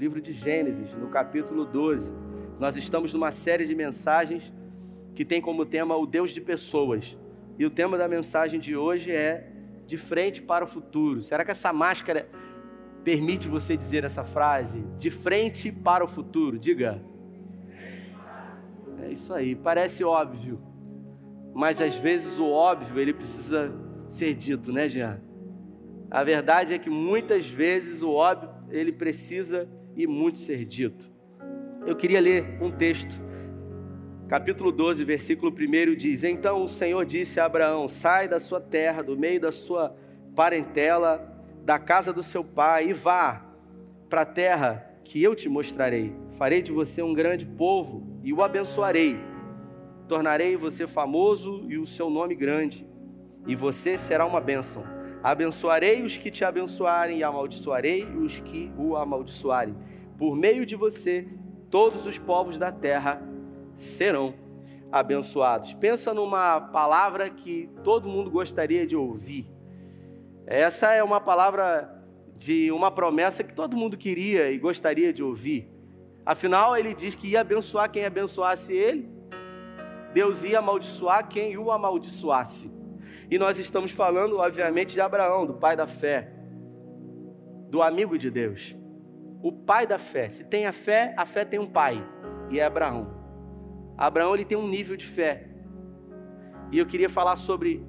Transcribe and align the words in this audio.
livro 0.00 0.20
de 0.20 0.32
Gênesis, 0.32 0.94
no 0.94 1.08
capítulo 1.08 1.64
12. 1.64 2.12
Nós 2.60 2.76
estamos 2.76 3.12
numa 3.12 3.32
série 3.32 3.66
de 3.66 3.74
mensagens 3.74 4.52
que 5.12 5.24
tem 5.24 5.40
como 5.40 5.66
tema 5.66 5.96
o 5.96 6.06
Deus 6.06 6.30
de 6.30 6.40
pessoas. 6.40 7.18
E 7.58 7.66
o 7.66 7.70
tema 7.70 7.98
da 7.98 8.06
mensagem 8.06 8.60
de 8.60 8.76
hoje 8.76 9.10
é 9.10 9.50
de 9.86 9.96
frente 9.96 10.40
para 10.40 10.64
o 10.64 10.68
futuro. 10.68 11.20
Será 11.20 11.44
que 11.44 11.50
essa 11.50 11.72
máscara 11.72 12.28
permite 13.02 13.48
você 13.48 13.76
dizer 13.76 14.04
essa 14.04 14.22
frase? 14.22 14.84
De 14.96 15.10
frente 15.10 15.72
para 15.72 16.04
o 16.04 16.06
futuro. 16.06 16.60
Diga. 16.60 17.02
É 19.02 19.10
isso 19.10 19.34
aí, 19.34 19.56
parece 19.56 20.04
óbvio. 20.04 20.62
Mas 21.52 21.82
às 21.82 21.96
vezes 21.96 22.38
o 22.38 22.46
óbvio 22.46 23.00
ele 23.00 23.12
precisa 23.12 23.74
ser 24.08 24.32
dito, 24.36 24.72
né, 24.72 24.88
Jean? 24.88 25.20
A 26.08 26.22
verdade 26.22 26.72
é 26.72 26.78
que 26.78 26.88
muitas 26.88 27.48
vezes 27.48 28.00
o 28.00 28.10
óbvio 28.10 28.50
ele 28.70 28.92
precisa 28.92 29.68
e 29.98 30.06
muito 30.06 30.38
ser 30.38 30.64
dito. 30.64 31.10
Eu 31.84 31.96
queria 31.96 32.20
ler 32.20 32.56
um 32.62 32.70
texto. 32.70 33.20
Capítulo 34.28 34.70
12, 34.70 35.02
versículo 35.04 35.52
1 35.52 35.96
diz: 35.96 36.22
Então 36.22 36.62
o 36.62 36.68
Senhor 36.68 37.04
disse 37.04 37.40
a 37.40 37.46
Abraão: 37.46 37.88
Sai 37.88 38.28
da 38.28 38.38
sua 38.38 38.60
terra, 38.60 39.02
do 39.02 39.18
meio 39.18 39.40
da 39.40 39.50
sua 39.50 39.96
parentela, 40.36 41.44
da 41.64 41.80
casa 41.80 42.12
do 42.12 42.22
seu 42.22 42.44
pai, 42.44 42.90
e 42.90 42.92
vá 42.92 43.44
para 44.08 44.20
a 44.20 44.26
terra 44.26 45.00
que 45.02 45.20
eu 45.20 45.34
te 45.34 45.48
mostrarei. 45.48 46.14
Farei 46.38 46.62
de 46.62 46.70
você 46.70 47.02
um 47.02 47.12
grande 47.12 47.44
povo 47.44 48.06
e 48.22 48.32
o 48.32 48.40
abençoarei. 48.40 49.18
Tornarei 50.06 50.56
você 50.56 50.86
famoso 50.86 51.66
e 51.68 51.76
o 51.76 51.86
seu 51.86 52.08
nome 52.08 52.36
grande, 52.36 52.86
e 53.46 53.56
você 53.56 53.98
será 53.98 54.24
uma 54.24 54.40
bênção. 54.40 54.97
Abençoarei 55.22 56.02
os 56.02 56.16
que 56.16 56.30
te 56.30 56.44
abençoarem 56.44 57.18
e 57.18 57.24
amaldiçoarei 57.24 58.04
os 58.04 58.40
que 58.40 58.72
o 58.76 58.96
amaldiçoarem. 58.96 59.76
Por 60.16 60.36
meio 60.36 60.64
de 60.64 60.76
você, 60.76 61.28
todos 61.70 62.06
os 62.06 62.18
povos 62.18 62.58
da 62.58 62.70
terra 62.70 63.20
serão 63.76 64.34
abençoados. 64.90 65.74
Pensa 65.74 66.14
numa 66.14 66.60
palavra 66.60 67.28
que 67.30 67.68
todo 67.82 68.08
mundo 68.08 68.30
gostaria 68.30 68.86
de 68.86 68.96
ouvir. 68.96 69.50
Essa 70.46 70.92
é 70.92 71.02
uma 71.02 71.20
palavra 71.20 71.94
de 72.36 72.70
uma 72.70 72.90
promessa 72.90 73.42
que 73.42 73.52
todo 73.52 73.76
mundo 73.76 73.96
queria 73.96 74.50
e 74.50 74.58
gostaria 74.58 75.12
de 75.12 75.22
ouvir. 75.22 75.68
Afinal, 76.24 76.76
ele 76.76 76.94
diz 76.94 77.14
que 77.14 77.28
ia 77.28 77.40
abençoar 77.40 77.90
quem 77.90 78.04
abençoasse 78.04 78.72
ele, 78.72 79.10
Deus 80.12 80.42
ia 80.42 80.58
amaldiçoar 80.58 81.28
quem 81.28 81.58
o 81.58 81.70
amaldiçoasse. 81.70 82.77
E 83.30 83.38
nós 83.38 83.58
estamos 83.58 83.92
falando, 83.92 84.38
obviamente, 84.38 84.94
de 84.94 85.00
Abraão, 85.00 85.44
do 85.44 85.54
pai 85.54 85.76
da 85.76 85.86
fé, 85.86 86.32
do 87.68 87.82
amigo 87.82 88.16
de 88.16 88.30
Deus, 88.30 88.74
o 89.42 89.52
pai 89.52 89.86
da 89.86 89.98
fé. 89.98 90.28
Se 90.28 90.44
tem 90.44 90.66
a 90.66 90.72
fé, 90.72 91.14
a 91.16 91.26
fé 91.26 91.44
tem 91.44 91.58
um 91.58 91.66
pai, 91.66 92.02
e 92.50 92.58
é 92.58 92.64
Abraão. 92.64 93.14
Abraão 93.96 94.34
ele 94.34 94.44
tem 94.44 94.56
um 94.56 94.66
nível 94.66 94.96
de 94.96 95.04
fé. 95.04 95.48
E 96.72 96.78
eu 96.78 96.86
queria 96.86 97.10
falar 97.10 97.36
sobre 97.36 97.84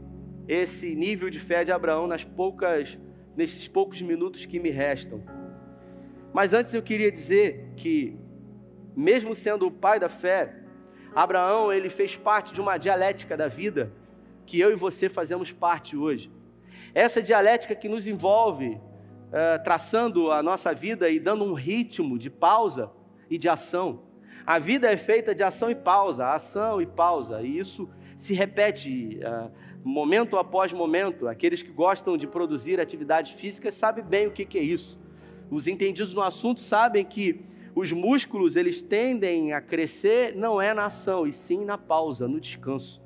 esse 0.47 0.95
nível 0.95 1.29
de 1.29 1.39
fé 1.39 1.63
de 1.63 1.71
Abraão 1.71 2.07
nas 2.07 2.23
poucas 2.23 2.97
nesses 3.35 3.67
poucos 3.69 4.01
minutos 4.01 4.45
que 4.45 4.59
me 4.59 4.69
restam. 4.69 5.23
Mas 6.33 6.53
antes 6.53 6.73
eu 6.73 6.83
queria 6.83 7.09
dizer 7.09 7.71
que 7.77 8.19
mesmo 8.95 9.33
sendo 9.33 9.65
o 9.65 9.71
pai 9.71 9.97
da 9.97 10.09
fé, 10.09 10.55
Abraão 11.15 11.71
ele 11.71 11.89
fez 11.89 12.17
parte 12.17 12.53
de 12.53 12.59
uma 12.59 12.77
dialética 12.77 13.37
da 13.37 13.47
vida 13.47 13.93
que 14.49 14.59
eu 14.59 14.71
e 14.71 14.75
você 14.75 15.07
fazemos 15.07 15.51
parte 15.51 15.95
hoje. 15.95 16.31
Essa 16.95 17.21
dialética 17.21 17.75
que 17.75 17.87
nos 17.87 18.07
envolve, 18.07 18.69
uh, 18.69 19.63
traçando 19.63 20.31
a 20.31 20.41
nossa 20.41 20.73
vida 20.73 21.07
e 21.07 21.19
dando 21.19 21.43
um 21.43 21.53
ritmo 21.53 22.17
de 22.17 22.31
pausa 22.31 22.89
e 23.29 23.37
de 23.37 23.47
ação. 23.47 24.01
A 24.47 24.57
vida 24.57 24.91
é 24.91 24.97
feita 24.97 25.35
de 25.35 25.43
ação 25.43 25.69
e 25.69 25.75
pausa, 25.75 26.29
ação 26.29 26.81
e 26.81 26.87
pausa, 26.87 27.43
e 27.43 27.59
isso 27.59 27.87
se 28.17 28.33
repete 28.33 29.19
uh, 29.19 29.51
momento 29.83 30.35
após 30.35 30.73
momento. 30.73 31.27
Aqueles 31.27 31.61
que 31.61 31.71
gostam 31.71 32.17
de 32.17 32.25
produzir 32.25 32.79
atividades 32.79 33.33
físicas 33.33 33.75
sabem 33.75 34.03
bem 34.03 34.25
o 34.25 34.31
que, 34.31 34.45
que 34.45 34.57
é 34.57 34.63
isso. 34.63 34.99
Os 35.51 35.67
entendidos 35.67 36.15
no 36.15 36.23
assunto 36.23 36.59
sabem 36.59 37.05
que 37.05 37.45
os 37.75 37.91
músculos 37.91 38.55
eles 38.55 38.81
tendem 38.81 39.53
a 39.53 39.61
crescer 39.61 40.35
não 40.35 40.59
é 40.59 40.73
na 40.73 40.87
ação, 40.87 41.27
e 41.27 41.31
sim 41.31 41.63
na 41.63 41.77
pausa, 41.77 42.27
no 42.27 42.39
descanso 42.39 42.99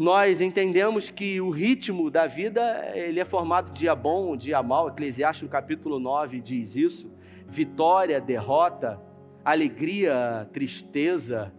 nós 0.00 0.40
entendemos 0.40 1.10
que 1.10 1.42
o 1.42 1.50
ritmo 1.50 2.10
da 2.10 2.26
vida 2.26 2.90
ele 2.94 3.20
é 3.20 3.24
formado 3.26 3.70
dia 3.70 3.94
bom, 3.94 4.34
dia 4.34 4.62
mal. 4.62 4.88
Eclesiastes 4.88 5.42
no 5.42 5.50
capítulo 5.50 6.00
9 6.00 6.40
diz 6.40 6.74
isso. 6.74 7.12
Vitória, 7.46 8.18
derrota, 8.18 8.98
alegria, 9.44 10.48
tristeza, 10.54 11.52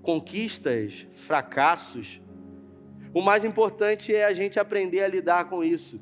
conquistas, 0.00 1.06
fracassos. 1.12 2.22
O 3.12 3.20
mais 3.20 3.44
importante 3.44 4.14
é 4.14 4.24
a 4.24 4.32
gente 4.32 4.58
aprender 4.58 5.02
a 5.02 5.08
lidar 5.08 5.50
com 5.50 5.62
isso 5.62 6.00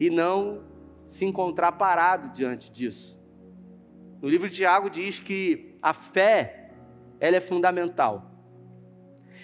e 0.00 0.08
não 0.08 0.64
se 1.06 1.26
encontrar 1.26 1.72
parado 1.72 2.32
diante 2.32 2.72
disso. 2.72 3.20
No 4.22 4.30
livro 4.30 4.48
de 4.48 4.56
Tiago 4.56 4.88
diz 4.88 5.20
que 5.20 5.76
a 5.82 5.92
fé 5.92 6.70
ela 7.20 7.36
é 7.36 7.40
fundamental. 7.40 8.27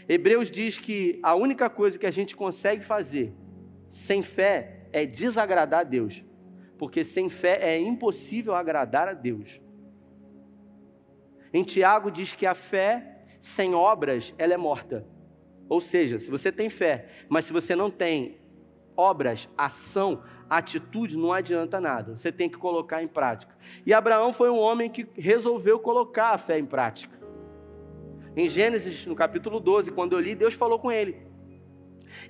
Hebreus 0.08 0.50
diz 0.50 0.78
que 0.78 1.18
a 1.22 1.34
única 1.34 1.70
coisa 1.70 1.98
que 1.98 2.06
a 2.06 2.10
gente 2.10 2.36
consegue 2.36 2.84
fazer 2.84 3.32
sem 3.88 4.22
fé 4.22 4.86
é 4.92 5.06
desagradar 5.06 5.80
a 5.80 5.84
Deus, 5.84 6.24
porque 6.78 7.04
sem 7.04 7.28
fé 7.28 7.58
é 7.60 7.78
impossível 7.78 8.54
agradar 8.54 9.08
a 9.08 9.12
Deus. 9.12 9.60
Em 11.52 11.62
Tiago 11.62 12.10
diz 12.10 12.34
que 12.34 12.46
a 12.46 12.54
fé 12.54 13.22
sem 13.40 13.74
obras 13.74 14.34
ela 14.36 14.54
é 14.54 14.56
morta. 14.56 15.06
Ou 15.68 15.80
seja, 15.80 16.18
se 16.18 16.30
você 16.30 16.50
tem 16.50 16.68
fé, 16.68 17.06
mas 17.28 17.44
se 17.46 17.52
você 17.52 17.74
não 17.74 17.90
tem 17.90 18.38
obras, 18.96 19.48
ação, 19.56 20.22
atitude, 20.48 21.16
não 21.16 21.32
adianta 21.32 21.80
nada. 21.80 22.16
Você 22.16 22.30
tem 22.30 22.48
que 22.48 22.58
colocar 22.58 23.02
em 23.02 23.08
prática. 23.08 23.56
E 23.84 23.92
Abraão 23.92 24.32
foi 24.32 24.50
um 24.50 24.58
homem 24.58 24.90
que 24.90 25.08
resolveu 25.14 25.78
colocar 25.78 26.30
a 26.30 26.38
fé 26.38 26.58
em 26.58 26.66
prática. 26.66 27.18
Em 28.36 28.48
Gênesis, 28.48 29.06
no 29.06 29.14
capítulo 29.14 29.60
12, 29.60 29.92
quando 29.92 30.14
eu 30.14 30.20
li, 30.20 30.34
Deus 30.34 30.54
falou 30.54 30.78
com 30.78 30.90
ele. 30.90 31.16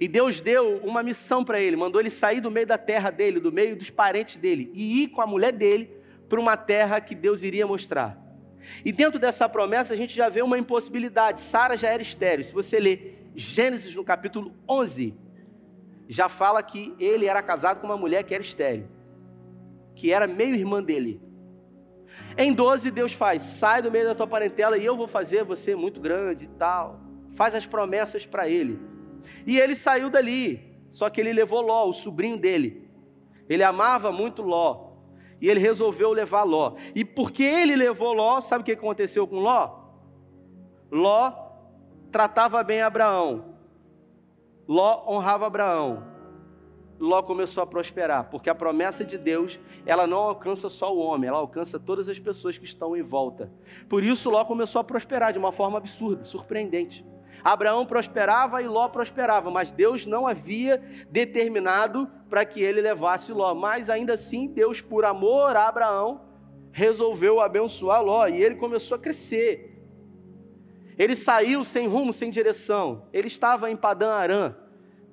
E 0.01 0.09
Deus 0.09 0.41
deu 0.41 0.79
uma 0.79 1.03
missão 1.03 1.45
para 1.45 1.61
ele, 1.61 1.77
mandou 1.77 2.01
ele 2.01 2.11
sair 2.11 2.41
do 2.41 2.51
meio 2.51 2.67
da 2.67 2.77
terra 2.77 3.11
dele, 3.11 3.41
do 3.41 3.53
meio 3.53 3.77
dos 3.77 3.91
parentes 3.91 4.37
dele, 4.37 4.71
e 4.75 5.03
ir 5.03 5.09
com 5.09 5.21
a 5.21 5.27
mulher 5.27 5.53
dele 5.53 5.91
para 6.29 6.41
uma 6.41 6.57
terra 6.57 7.01
que 7.01 7.15
Deus 7.15 7.43
iria 7.43 7.67
mostrar. 7.67 8.21
E 8.85 8.91
dentro 8.91 9.19
dessa 9.19 9.49
promessa 9.49 9.93
a 9.93 9.97
gente 9.97 10.15
já 10.15 10.29
vê 10.29 10.43
uma 10.43 10.59
impossibilidade. 10.59 11.41
Sara 11.41 11.77
já 11.77 11.91
era 11.91 12.03
estéreo. 12.03 12.45
Se 12.45 12.55
você 12.55 12.81
ler 12.81 13.31
Gênesis 13.35 13.95
no 13.95 14.05
capítulo 14.05 14.55
11, 14.69 15.15
já 16.09 16.29
fala 16.29 16.63
que 16.63 16.95
ele 16.99 17.27
era 17.27 17.43
casado 17.43 17.81
com 17.81 17.87
uma 17.87 17.97
mulher 17.97 18.23
que 18.25 18.35
era 18.35 18.43
estéreo, 18.43 18.89
que 19.95 20.13
era 20.13 20.27
meio 20.27 20.55
irmã 20.55 20.83
dele. 20.83 21.21
Em 22.37 22.53
12, 22.53 22.91
Deus 22.91 23.13
faz: 23.13 23.43
sai 23.43 23.83
do 23.83 23.91
meio 23.91 24.07
da 24.07 24.15
tua 24.15 24.27
parentela 24.27 24.77
e 24.77 24.85
eu 24.85 24.97
vou 24.97 25.07
fazer 25.07 25.45
você 25.45 25.75
muito 25.75 26.01
grande 26.01 26.45
e 26.45 26.49
tal. 26.49 27.01
Faz 27.31 27.55
as 27.55 27.67
promessas 27.67 28.27
para 28.27 28.49
ele. 28.49 28.79
E 29.47 29.59
ele 29.59 29.75
saiu 29.75 30.11
dali, 30.11 30.79
só 30.91 31.09
que 31.09 31.21
ele 31.21 31.33
levou 31.33 31.61
Ló, 31.61 31.89
o 31.89 31.93
sobrinho 31.93 32.39
dele. 32.39 32.89
Ele 33.49 33.63
amava 33.63 34.13
muito 34.13 34.43
Ló. 34.43 34.93
E 35.41 35.49
ele 35.49 35.61
resolveu 35.61 36.13
levar 36.13 36.45
Ló. 36.45 36.75
E 36.95 37.05
porque 37.05 37.43
ele 37.43 37.77
levou 37.77 38.13
Ló, 38.13 38.41
sabe 38.41 38.63
o 38.63 38.65
que 38.65 38.73
aconteceu 38.73 39.27
com 39.27 39.41
Ló? 39.41 39.81
Ló 40.91 41.33
tratava 42.11 42.63
bem 42.63 42.81
Abraão. 42.81 43.57
Ló 44.67 45.05
honrava 45.09 45.47
Abraão. 45.47 46.14
Ló 47.05 47.23
começou 47.23 47.63
a 47.63 47.67
prosperar, 47.67 48.31
porque 48.31 48.49
a 48.49 48.55
promessa 48.55 49.05
de 49.05 49.19
Deus, 49.19 49.61
ela 49.85 50.07
não 50.07 50.19
alcança 50.19 50.69
só 50.69 50.95
o 50.95 50.99
homem, 50.99 51.29
ela 51.29 51.39
alcança 51.39 51.79
todas 51.79 52.09
as 52.09 52.19
pessoas 52.19 52.57
que 52.57 52.65
estão 52.65 52.97
em 52.97 53.03
volta. 53.03 53.53
Por 53.89 54.03
isso 54.03 54.31
Ló 54.31 54.45
começou 54.45 54.81
a 54.81 54.85
prosperar 54.85 55.33
de 55.33 55.39
uma 55.39 55.53
forma 55.53 55.79
absurda, 55.79 56.25
surpreendente. 56.25 57.05
Abraão 57.43 57.85
prosperava 57.85 58.63
e 58.63 58.67
Ló 58.67 58.89
prosperava, 58.89 59.51
mas 59.51 59.71
Deus 59.71 60.07
não 60.07 60.27
havia 60.27 60.83
determinado 61.11 62.11
para 62.31 62.45
que 62.45 62.63
ele 62.63 62.81
levasse 62.81 63.33
Ló. 63.33 63.55
Mas 63.55 63.91
ainda 63.91 64.15
assim, 64.15 64.47
Deus, 64.49 64.81
por 64.81 65.05
amor 65.05 65.55
a 65.55 65.69
Abraão, 65.69 66.23
resolveu 66.73 67.41
abençoar 67.41 68.03
Ló 68.03 68.27
e 68.27 68.43
ele 68.43 68.55
começou 68.55 68.95
a 68.95 68.99
crescer. 68.99 69.73
Ele 70.97 71.15
saiu 71.15 71.65
sem 71.65 71.87
rumo, 71.87 72.13
sem 72.13 72.31
direção. 72.31 73.09
Ele 73.13 73.29
estava 73.29 73.71
em 73.71 73.77
Padã 73.77 74.13
Arã, 74.13 74.55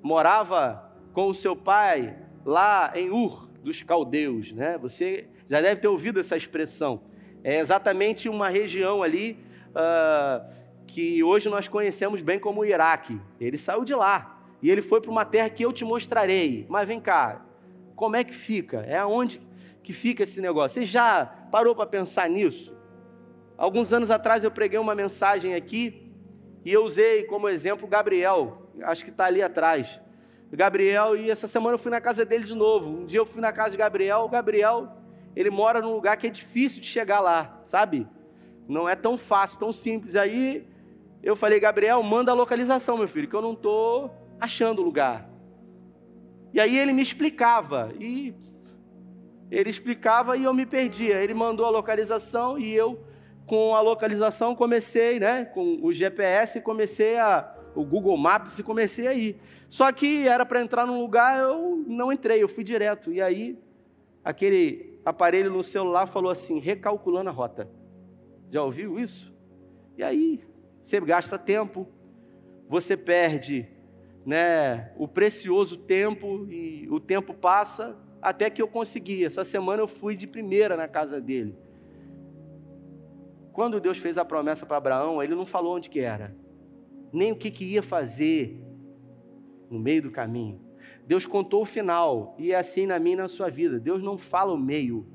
morava 0.00 0.91
com 1.12 1.28
o 1.28 1.34
seu 1.34 1.54
pai 1.54 2.16
lá 2.44 2.92
em 2.94 3.10
Ur 3.10 3.48
dos 3.62 3.82
caldeus, 3.82 4.52
né? 4.52 4.78
Você 4.78 5.28
já 5.48 5.60
deve 5.60 5.80
ter 5.80 5.88
ouvido 5.88 6.18
essa 6.20 6.36
expressão. 6.36 7.02
É 7.44 7.58
exatamente 7.58 8.28
uma 8.28 8.48
região 8.48 9.02
ali 9.02 9.38
uh, 9.70 10.52
que 10.86 11.22
hoje 11.22 11.48
nós 11.48 11.68
conhecemos 11.68 12.22
bem 12.22 12.38
como 12.38 12.64
Iraque. 12.64 13.20
Ele 13.40 13.58
saiu 13.58 13.84
de 13.84 13.94
lá 13.94 14.40
e 14.60 14.70
ele 14.70 14.82
foi 14.82 15.00
para 15.00 15.10
uma 15.10 15.24
terra 15.24 15.50
que 15.50 15.64
eu 15.64 15.72
te 15.72 15.84
mostrarei. 15.84 16.66
Mas 16.68 16.86
vem 16.86 17.00
cá, 17.00 17.44
como 17.94 18.16
é 18.16 18.24
que 18.24 18.34
fica? 18.34 18.78
É 18.80 18.96
aonde 18.96 19.40
que 19.82 19.92
fica 19.92 20.22
esse 20.22 20.40
negócio? 20.40 20.80
Você 20.80 20.86
já 20.86 21.26
parou 21.50 21.74
para 21.74 21.86
pensar 21.86 22.28
nisso? 22.28 22.76
Alguns 23.56 23.92
anos 23.92 24.10
atrás 24.10 24.42
eu 24.42 24.50
preguei 24.50 24.78
uma 24.78 24.94
mensagem 24.94 25.54
aqui 25.54 26.12
e 26.64 26.72
eu 26.72 26.84
usei 26.84 27.24
como 27.24 27.48
exemplo 27.48 27.86
Gabriel, 27.86 28.70
acho 28.82 29.04
que 29.04 29.10
está 29.10 29.26
ali 29.26 29.42
atrás. 29.42 30.00
Gabriel, 30.56 31.16
e 31.16 31.30
essa 31.30 31.48
semana 31.48 31.74
eu 31.74 31.78
fui 31.78 31.90
na 31.90 32.00
casa 32.00 32.24
dele 32.24 32.44
de 32.44 32.54
novo. 32.54 32.90
Um 32.90 33.06
dia 33.06 33.20
eu 33.20 33.26
fui 33.26 33.40
na 33.40 33.52
casa 33.52 33.70
de 33.70 33.76
Gabriel, 33.78 34.20
o 34.20 34.28
Gabriel, 34.28 34.88
ele 35.34 35.50
mora 35.50 35.80
num 35.80 35.92
lugar 35.92 36.16
que 36.16 36.26
é 36.26 36.30
difícil 36.30 36.80
de 36.80 36.86
chegar 36.86 37.20
lá, 37.20 37.60
sabe? 37.64 38.06
Não 38.68 38.88
é 38.88 38.94
tão 38.94 39.16
fácil, 39.16 39.58
tão 39.58 39.72
simples. 39.72 40.14
Aí 40.14 40.66
eu 41.22 41.34
falei, 41.34 41.58
Gabriel, 41.58 42.02
manda 42.02 42.32
a 42.32 42.34
localização, 42.34 42.98
meu 42.98 43.08
filho, 43.08 43.28
que 43.28 43.34
eu 43.34 43.42
não 43.42 43.52
estou 43.52 44.14
achando 44.40 44.82
o 44.82 44.84
lugar. 44.84 45.28
E 46.52 46.60
aí 46.60 46.76
ele 46.76 46.92
me 46.92 47.00
explicava, 47.00 47.90
e 47.98 48.34
ele 49.50 49.68
explicava 49.68 50.34
e 50.36 50.44
eu 50.44 50.54
me 50.54 50.64
perdia. 50.64 51.16
Ele 51.16 51.34
mandou 51.34 51.66
a 51.66 51.70
localização 51.70 52.58
e 52.58 52.72
eu, 52.74 53.04
com 53.46 53.74
a 53.74 53.80
localização, 53.80 54.54
comecei, 54.54 55.20
né? 55.20 55.44
Com 55.44 55.78
o 55.82 55.92
GPS, 55.92 56.60
comecei 56.62 57.18
a. 57.18 57.54
O 57.74 57.84
Google 57.84 58.16
Maps 58.16 58.58
e 58.58 58.62
comecei 58.62 59.06
a 59.06 59.14
ir. 59.14 59.40
Só 59.68 59.90
que 59.90 60.28
era 60.28 60.44
para 60.44 60.60
entrar 60.60 60.86
num 60.86 61.00
lugar, 61.00 61.38
eu 61.38 61.82
não 61.86 62.12
entrei, 62.12 62.42
eu 62.42 62.48
fui 62.48 62.62
direto. 62.62 63.12
E 63.12 63.20
aí, 63.20 63.58
aquele 64.24 65.00
aparelho 65.04 65.50
no 65.50 65.62
celular 65.62 66.06
falou 66.06 66.30
assim: 66.30 66.58
recalculando 66.58 67.30
a 67.30 67.32
rota. 67.32 67.68
Já 68.50 68.62
ouviu 68.62 68.98
isso? 68.98 69.34
E 69.96 70.02
aí, 70.02 70.40
você 70.82 71.00
gasta 71.00 71.38
tempo, 71.38 71.88
você 72.68 72.96
perde 72.96 73.68
né, 74.24 74.92
o 74.96 75.08
precioso 75.08 75.76
tempo, 75.76 76.46
e 76.50 76.88
o 76.90 77.00
tempo 77.00 77.34
passa 77.34 77.96
até 78.20 78.48
que 78.48 78.62
eu 78.62 78.68
consegui. 78.68 79.24
Essa 79.24 79.44
semana 79.44 79.82
eu 79.82 79.88
fui 79.88 80.14
de 80.14 80.26
primeira 80.26 80.76
na 80.76 80.86
casa 80.86 81.20
dele. 81.20 81.56
Quando 83.52 83.80
Deus 83.80 83.98
fez 83.98 84.16
a 84.16 84.24
promessa 84.24 84.64
para 84.64 84.76
Abraão, 84.76 85.22
ele 85.22 85.34
não 85.34 85.44
falou 85.44 85.76
onde 85.76 85.90
que 85.90 86.00
era, 86.00 86.34
nem 87.12 87.32
o 87.32 87.36
que, 87.36 87.50
que 87.50 87.64
ia 87.64 87.82
fazer, 87.82 88.60
no 89.70 89.78
meio 89.78 90.02
do 90.02 90.10
caminho. 90.10 90.60
Deus 91.06 91.26
contou 91.26 91.62
o 91.62 91.66
final, 91.66 92.34
e 92.38 92.52
é 92.52 92.56
assim 92.56 92.86
na 92.86 92.98
minha 92.98 93.14
e 93.14 93.18
na 93.18 93.28
sua 93.28 93.50
vida. 93.50 93.78
Deus 93.78 94.02
não 94.02 94.16
fala 94.16 94.52
o 94.52 94.58
meio, 94.58 95.06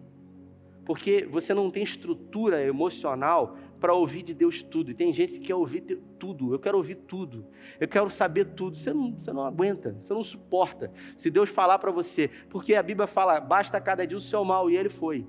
porque 0.86 1.28
você 1.30 1.54
não 1.54 1.72
tem 1.72 1.84
estrutura 1.84 2.64
emocional 2.64 3.58
para 3.80 3.94
ouvir 3.94 4.24
de 4.24 4.34
Deus 4.34 4.64
tudo. 4.64 4.92
E 4.92 4.94
tem 4.94 5.14
gente 5.14 5.34
que 5.34 5.48
quer 5.48 5.56
ouvir 5.56 5.82
tudo. 6.18 6.54
Eu 6.54 6.60
quero 6.60 6.78
ouvir 6.78 6.96
tudo. 6.96 7.46
Eu 7.80 7.88
quero 7.88 8.10
saber 8.10 8.46
tudo. 8.46 8.78
Você 8.78 8.94
não, 8.94 9.14
você 9.14 9.32
não 9.32 9.44
aguenta, 9.44 9.98
você 10.02 10.14
não 10.14 10.24
suporta. 10.24 10.92
Se 11.16 11.30
Deus 11.30 11.50
falar 11.50 11.78
para 11.78 11.92
você, 11.92 12.30
porque 12.50 12.74
a 12.76 12.84
Bíblia 12.84 13.08
fala: 13.08 13.40
basta 13.40 13.80
cada 13.80 14.06
dia 14.06 14.18
o 14.18 14.22
seu 14.22 14.44
mal, 14.44 14.70
e 14.70 14.78
ele 14.78 14.90
foi. 14.90 15.28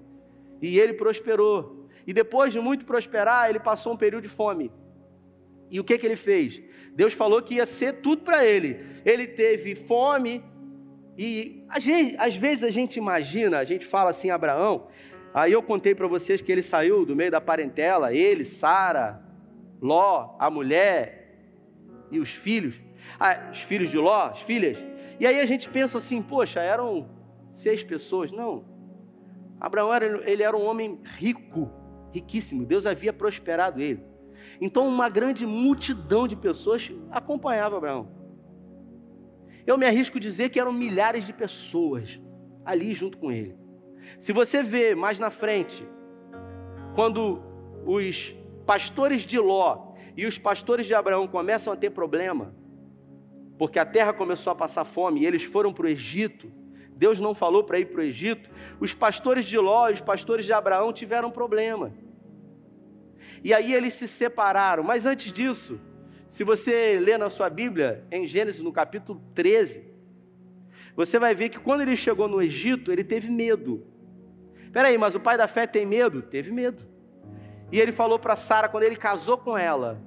E 0.60 0.78
ele 0.78 0.94
prosperou. 0.94 1.88
E 2.06 2.12
depois 2.12 2.52
de 2.52 2.60
muito 2.60 2.86
prosperar, 2.86 3.50
ele 3.50 3.60
passou 3.60 3.92
um 3.92 3.96
período 3.96 4.22
de 4.22 4.28
fome. 4.28 4.72
E 5.70 5.78
o 5.78 5.84
que, 5.84 5.98
que 5.98 6.06
ele 6.06 6.16
fez? 6.16 6.62
Deus 6.94 7.12
falou 7.12 7.42
que 7.42 7.54
ia 7.54 7.66
ser 7.66 7.94
tudo 7.94 8.22
para 8.22 8.44
ele. 8.44 8.80
Ele 9.04 9.26
teve 9.26 9.74
fome, 9.74 10.42
e 11.18 11.64
às 12.16 12.36
vezes 12.36 12.62
a 12.62 12.70
gente 12.70 12.96
imagina, 12.96 13.58
a 13.58 13.64
gente 13.64 13.84
fala 13.84 14.10
assim, 14.10 14.30
Abraão. 14.30 14.86
Aí 15.34 15.52
eu 15.52 15.60
contei 15.60 15.92
para 15.92 16.06
vocês 16.06 16.40
que 16.40 16.50
ele 16.50 16.62
saiu 16.62 17.04
do 17.04 17.16
meio 17.16 17.30
da 17.30 17.40
parentela, 17.40 18.14
ele, 18.14 18.44
Sara, 18.44 19.20
Ló, 19.82 20.36
a 20.38 20.48
mulher 20.48 21.36
e 22.10 22.20
os 22.20 22.30
filhos, 22.30 22.76
ah, 23.18 23.50
os 23.50 23.60
filhos 23.62 23.90
de 23.90 23.98
Ló, 23.98 24.26
as 24.26 24.40
filhas. 24.40 24.78
E 25.18 25.26
aí 25.26 25.40
a 25.40 25.44
gente 25.44 25.68
pensa 25.68 25.98
assim, 25.98 26.22
poxa, 26.22 26.60
eram 26.60 27.10
seis 27.50 27.82
pessoas. 27.82 28.30
Não. 28.30 28.64
Abraão 29.60 29.92
era, 29.92 30.30
ele 30.30 30.44
era 30.44 30.56
um 30.56 30.64
homem 30.64 31.00
rico, 31.04 31.68
riquíssimo. 32.14 32.64
Deus 32.64 32.86
havia 32.86 33.12
prosperado 33.12 33.80
ele. 33.80 34.02
Então, 34.60 34.86
uma 34.86 35.08
grande 35.08 35.46
multidão 35.46 36.26
de 36.26 36.36
pessoas 36.36 36.92
acompanhava 37.10 37.76
Abraão. 37.76 38.08
Eu 39.66 39.76
me 39.76 39.86
arrisco 39.86 40.18
dizer 40.18 40.48
que 40.48 40.58
eram 40.58 40.72
milhares 40.72 41.26
de 41.26 41.32
pessoas 41.32 42.20
ali 42.64 42.92
junto 42.92 43.18
com 43.18 43.30
ele. 43.30 43.56
Se 44.18 44.32
você 44.32 44.62
vê 44.62 44.94
mais 44.94 45.18
na 45.18 45.30
frente, 45.30 45.86
quando 46.94 47.42
os 47.84 48.34
pastores 48.66 49.22
de 49.22 49.38
Ló 49.38 49.94
e 50.16 50.26
os 50.26 50.38
pastores 50.38 50.86
de 50.86 50.94
Abraão 50.94 51.26
começam 51.26 51.72
a 51.72 51.76
ter 51.76 51.90
problema, 51.90 52.54
porque 53.58 53.78
a 53.78 53.84
terra 53.84 54.12
começou 54.12 54.50
a 54.50 54.56
passar 54.56 54.84
fome 54.84 55.20
e 55.20 55.26
eles 55.26 55.42
foram 55.42 55.72
para 55.72 55.86
o 55.86 55.88
Egito, 55.88 56.50
Deus 56.90 57.20
não 57.20 57.34
falou 57.34 57.62
para 57.62 57.78
ir 57.78 57.86
para 57.86 58.00
o 58.00 58.04
Egito, 58.04 58.50
os 58.80 58.92
pastores 58.92 59.44
de 59.44 59.58
Ló 59.58 59.88
e 59.88 59.92
os 59.92 60.00
pastores 60.00 60.44
de 60.44 60.52
Abraão 60.52 60.92
tiveram 60.92 61.30
problema. 61.30 61.92
E 63.42 63.54
aí 63.54 63.72
eles 63.72 63.94
se 63.94 64.08
separaram. 64.08 64.82
Mas 64.82 65.06
antes 65.06 65.32
disso, 65.32 65.80
se 66.28 66.44
você 66.44 66.98
ler 67.00 67.18
na 67.18 67.30
sua 67.30 67.48
Bíblia, 67.48 68.04
em 68.10 68.26
Gênesis 68.26 68.60
no 68.60 68.72
capítulo 68.72 69.22
13, 69.34 69.82
você 70.94 71.18
vai 71.18 71.34
ver 71.34 71.48
que 71.48 71.58
quando 71.58 71.80
ele 71.82 71.96
chegou 71.96 72.28
no 72.28 72.42
Egito, 72.42 72.92
ele 72.92 73.04
teve 73.04 73.30
medo. 73.30 73.86
Peraí, 74.72 74.98
mas 74.98 75.14
o 75.14 75.20
pai 75.20 75.36
da 75.38 75.48
fé 75.48 75.66
tem 75.66 75.86
medo? 75.86 76.20
Teve 76.20 76.50
medo. 76.50 76.84
E 77.70 77.80
ele 77.80 77.92
falou 77.92 78.18
para 78.18 78.36
Sara, 78.36 78.68
quando 78.68 78.84
ele 78.84 78.96
casou 78.96 79.38
com 79.38 79.56
ela: 79.56 80.02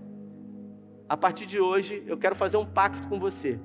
A 1.07 1.15
partir 1.15 1.45
de 1.45 1.59
hoje, 1.59 2.03
eu 2.05 2.17
quero 2.17 2.35
fazer 2.35 2.57
um 2.57 2.65
pacto 2.65 3.07
com 3.07 3.19
você. 3.19 3.59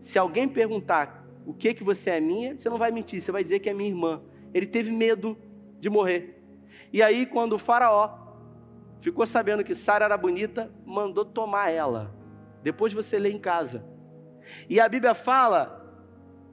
Se 0.00 0.18
alguém 0.18 0.48
perguntar 0.48 1.26
o 1.44 1.52
que 1.52 1.74
que 1.74 1.84
você 1.84 2.10
é 2.10 2.20
minha, 2.20 2.56
você 2.56 2.68
não 2.70 2.78
vai 2.78 2.90
mentir, 2.90 3.20
você 3.20 3.32
vai 3.32 3.42
dizer 3.42 3.58
que 3.58 3.68
é 3.68 3.74
minha 3.74 3.90
irmã. 3.90 4.22
Ele 4.54 4.66
teve 4.66 4.90
medo 4.90 5.36
de 5.78 5.90
morrer. 5.90 6.40
E 6.92 7.02
aí, 7.02 7.26
quando 7.26 7.54
o 7.54 7.58
Faraó 7.58 8.29
ficou 9.00 9.26
sabendo 9.26 9.64
que 9.64 9.74
Sara 9.74 10.04
era 10.04 10.16
bonita, 10.16 10.72
mandou 10.84 11.24
tomar 11.24 11.70
ela. 11.70 12.14
Depois 12.62 12.92
você 12.92 13.18
lê 13.18 13.30
em 13.30 13.38
casa. 13.38 13.84
E 14.68 14.80
a 14.80 14.88
Bíblia 14.88 15.14
fala, 15.14 15.80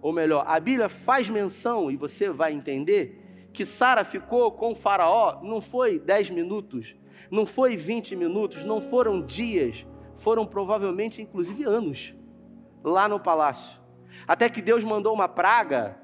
ou 0.01 0.13
melhor, 0.13 0.43
a 0.47 0.59
Bíblia 0.59 0.89
faz 0.89 1.29
menção, 1.29 1.91
e 1.91 1.97
você 1.97 2.29
vai 2.29 2.53
entender, 2.53 3.49
que 3.51 3.65
Sara 3.65 4.03
ficou 4.03 4.51
com 4.51 4.75
Faraó, 4.75 5.41
não 5.43 5.61
foi 5.61 5.99
10 5.99 6.29
minutos, 6.29 6.95
não 7.31 7.45
foi 7.45 7.75
20 7.75 8.15
minutos, 8.15 8.63
não 8.63 8.81
foram 8.81 9.21
dias, 9.21 9.85
foram 10.15 10.45
provavelmente 10.45 11.21
inclusive 11.21 11.63
anos, 11.63 12.15
lá 12.83 13.07
no 13.07 13.19
palácio. 13.19 13.79
Até 14.27 14.49
que 14.49 14.61
Deus 14.61 14.83
mandou 14.83 15.13
uma 15.13 15.27
praga, 15.27 15.99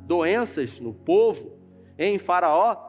doenças 0.00 0.78
no 0.78 0.94
povo, 0.94 1.58
em 1.98 2.18
Faraó, 2.18 2.85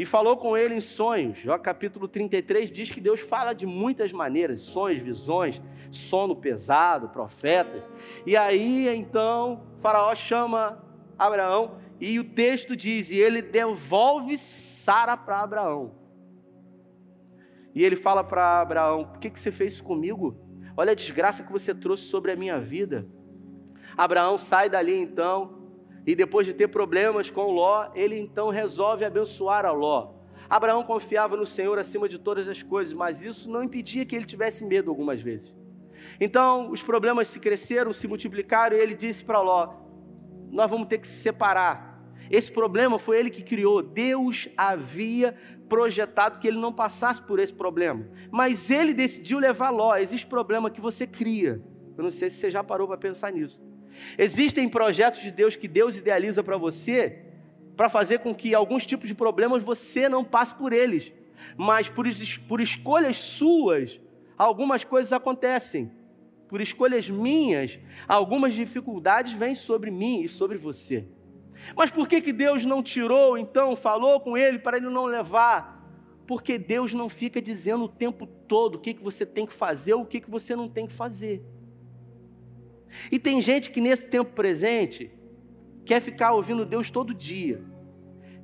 e 0.00 0.04
falou 0.06 0.34
com 0.34 0.56
ele 0.56 0.74
em 0.74 0.80
sonhos. 0.80 1.40
Jó 1.40 1.58
capítulo 1.58 2.08
33 2.08 2.72
diz 2.72 2.90
que 2.90 3.02
Deus 3.02 3.20
fala 3.20 3.52
de 3.52 3.66
muitas 3.66 4.14
maneiras, 4.14 4.62
sonhos, 4.62 5.02
visões, 5.02 5.60
sono 5.90 6.34
pesado, 6.34 7.10
profetas. 7.10 7.86
E 8.24 8.34
aí 8.34 8.88
então 8.88 9.62
Faraó 9.78 10.14
chama 10.14 10.82
Abraão 11.18 11.76
e 12.00 12.18
o 12.18 12.24
texto 12.24 12.74
diz: 12.74 13.10
e 13.10 13.18
ele 13.18 13.42
devolve 13.42 14.38
Sara 14.38 15.18
para 15.18 15.42
Abraão. 15.42 15.94
E 17.74 17.84
ele 17.84 17.94
fala 17.94 18.24
para 18.24 18.62
Abraão: 18.62 19.04
por 19.04 19.18
que, 19.20 19.28
que 19.28 19.38
você 19.38 19.50
fez 19.50 19.82
comigo? 19.82 20.34
Olha 20.78 20.92
a 20.92 20.96
desgraça 20.96 21.42
que 21.42 21.52
você 21.52 21.74
trouxe 21.74 22.04
sobre 22.04 22.32
a 22.32 22.36
minha 22.36 22.58
vida. 22.58 23.06
Abraão 23.98 24.38
sai 24.38 24.70
dali 24.70 24.94
então, 24.94 25.59
e 26.10 26.14
depois 26.16 26.44
de 26.44 26.52
ter 26.52 26.66
problemas 26.66 27.30
com 27.30 27.52
Ló, 27.52 27.88
ele 27.94 28.18
então 28.18 28.48
resolve 28.48 29.04
abençoar 29.04 29.64
a 29.64 29.70
Ló. 29.70 30.14
Abraão 30.48 30.82
confiava 30.82 31.36
no 31.36 31.46
Senhor 31.46 31.78
acima 31.78 32.08
de 32.08 32.18
todas 32.18 32.48
as 32.48 32.64
coisas, 32.64 32.92
mas 32.92 33.22
isso 33.22 33.48
não 33.48 33.62
impedia 33.62 34.04
que 34.04 34.16
ele 34.16 34.24
tivesse 34.24 34.64
medo 34.64 34.90
algumas 34.90 35.22
vezes. 35.22 35.54
Então, 36.18 36.68
os 36.72 36.82
problemas 36.82 37.28
se 37.28 37.38
cresceram, 37.38 37.92
se 37.92 38.08
multiplicaram, 38.08 38.76
e 38.76 38.80
ele 38.80 38.96
disse 38.96 39.24
para 39.24 39.40
Ló: 39.40 39.72
Nós 40.50 40.68
vamos 40.68 40.88
ter 40.88 40.98
que 40.98 41.06
se 41.06 41.22
separar. 41.22 42.02
Esse 42.28 42.50
problema 42.50 42.98
foi 42.98 43.20
ele 43.20 43.30
que 43.30 43.44
criou. 43.44 43.80
Deus 43.80 44.48
havia 44.56 45.36
projetado 45.68 46.40
que 46.40 46.48
ele 46.48 46.58
não 46.58 46.72
passasse 46.72 47.22
por 47.22 47.38
esse 47.38 47.54
problema. 47.54 48.08
Mas 48.32 48.68
ele 48.68 48.92
decidiu 48.92 49.38
levar 49.38 49.70
Ló. 49.70 49.94
Existe 49.94 50.26
problema 50.26 50.70
que 50.70 50.80
você 50.80 51.06
cria. 51.06 51.62
Eu 51.96 52.02
não 52.02 52.10
sei 52.10 52.30
se 52.30 52.38
você 52.38 52.50
já 52.50 52.64
parou 52.64 52.88
para 52.88 52.98
pensar 52.98 53.32
nisso. 53.32 53.69
Existem 54.18 54.68
projetos 54.68 55.20
de 55.20 55.30
Deus 55.30 55.56
que 55.56 55.68
Deus 55.68 55.96
idealiza 55.96 56.42
para 56.42 56.56
você 56.56 57.24
para 57.80 57.88
fazer 57.88 58.18
com 58.18 58.34
que 58.34 58.54
alguns 58.54 58.84
tipos 58.84 59.08
de 59.08 59.14
problemas 59.14 59.62
você 59.62 60.06
não 60.06 60.22
passe 60.22 60.54
por 60.54 60.70
eles. 60.70 61.10
Mas 61.56 61.88
por, 61.88 62.04
por 62.46 62.60
escolhas 62.60 63.16
suas, 63.16 63.98
algumas 64.36 64.84
coisas 64.84 65.14
acontecem. 65.14 65.90
Por 66.46 66.60
escolhas 66.60 67.08
minhas, 67.08 67.78
algumas 68.06 68.52
dificuldades 68.52 69.32
vêm 69.32 69.54
sobre 69.54 69.90
mim 69.90 70.20
e 70.20 70.28
sobre 70.28 70.58
você. 70.58 71.06
Mas 71.74 71.90
por 71.90 72.06
que, 72.06 72.20
que 72.20 72.34
Deus 72.34 72.66
não 72.66 72.82
tirou, 72.82 73.38
então, 73.38 73.74
falou 73.74 74.20
com 74.20 74.36
ele 74.36 74.58
para 74.58 74.76
ele 74.76 74.90
não 74.90 75.06
levar? 75.06 75.82
Porque 76.26 76.58
Deus 76.58 76.92
não 76.92 77.08
fica 77.08 77.40
dizendo 77.40 77.84
o 77.84 77.88
tempo 77.88 78.26
todo 78.26 78.74
o 78.74 78.78
que, 78.78 78.92
que 78.92 79.02
você 79.02 79.24
tem 79.24 79.46
que 79.46 79.54
fazer 79.54 79.94
ou 79.94 80.02
o 80.02 80.06
que, 80.06 80.20
que 80.20 80.30
você 80.30 80.54
não 80.54 80.68
tem 80.68 80.86
que 80.86 80.92
fazer. 80.92 81.42
E 83.10 83.18
tem 83.18 83.40
gente 83.40 83.70
que 83.70 83.80
nesse 83.80 84.06
tempo 84.06 84.32
presente 84.32 85.10
quer 85.84 86.00
ficar 86.00 86.32
ouvindo 86.32 86.64
Deus 86.64 86.90
todo 86.90 87.14
dia, 87.14 87.62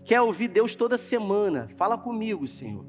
quer 0.04 0.20
ouvir 0.20 0.48
Deus 0.48 0.74
toda 0.74 0.96
semana. 0.98 1.68
Fala 1.76 1.98
comigo, 1.98 2.46
Senhor. 2.46 2.86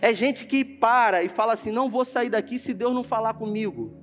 É 0.00 0.14
gente 0.14 0.46
que 0.46 0.64
para 0.64 1.22
e 1.22 1.28
fala 1.28 1.52
assim: 1.52 1.70
não 1.70 1.90
vou 1.90 2.04
sair 2.04 2.30
daqui 2.30 2.58
se 2.58 2.72
Deus 2.72 2.94
não 2.94 3.04
falar 3.04 3.34
comigo. 3.34 4.00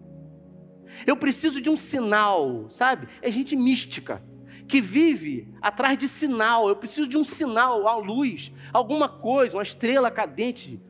Eu 1.08 1.16
preciso 1.16 1.62
de 1.62 1.70
um 1.70 1.78
sinal, 1.78 2.70
sabe? 2.70 3.08
É 3.22 3.32
gente 3.32 3.56
mística 3.56 4.22
que 4.68 4.82
vive 4.82 5.48
atrás 5.62 5.98
de 5.98 6.08
sinal. 6.08 6.68
Eu 6.68 6.76
preciso 6.76 7.08
de 7.08 7.18
um 7.18 7.24
sinal, 7.24 7.88
a 7.88 7.96
luz, 7.96 8.52
alguma 8.74 9.08
coisa, 9.08 9.58
uma 9.58 9.64
estrela 9.64 10.12
cadente. 10.12 10.82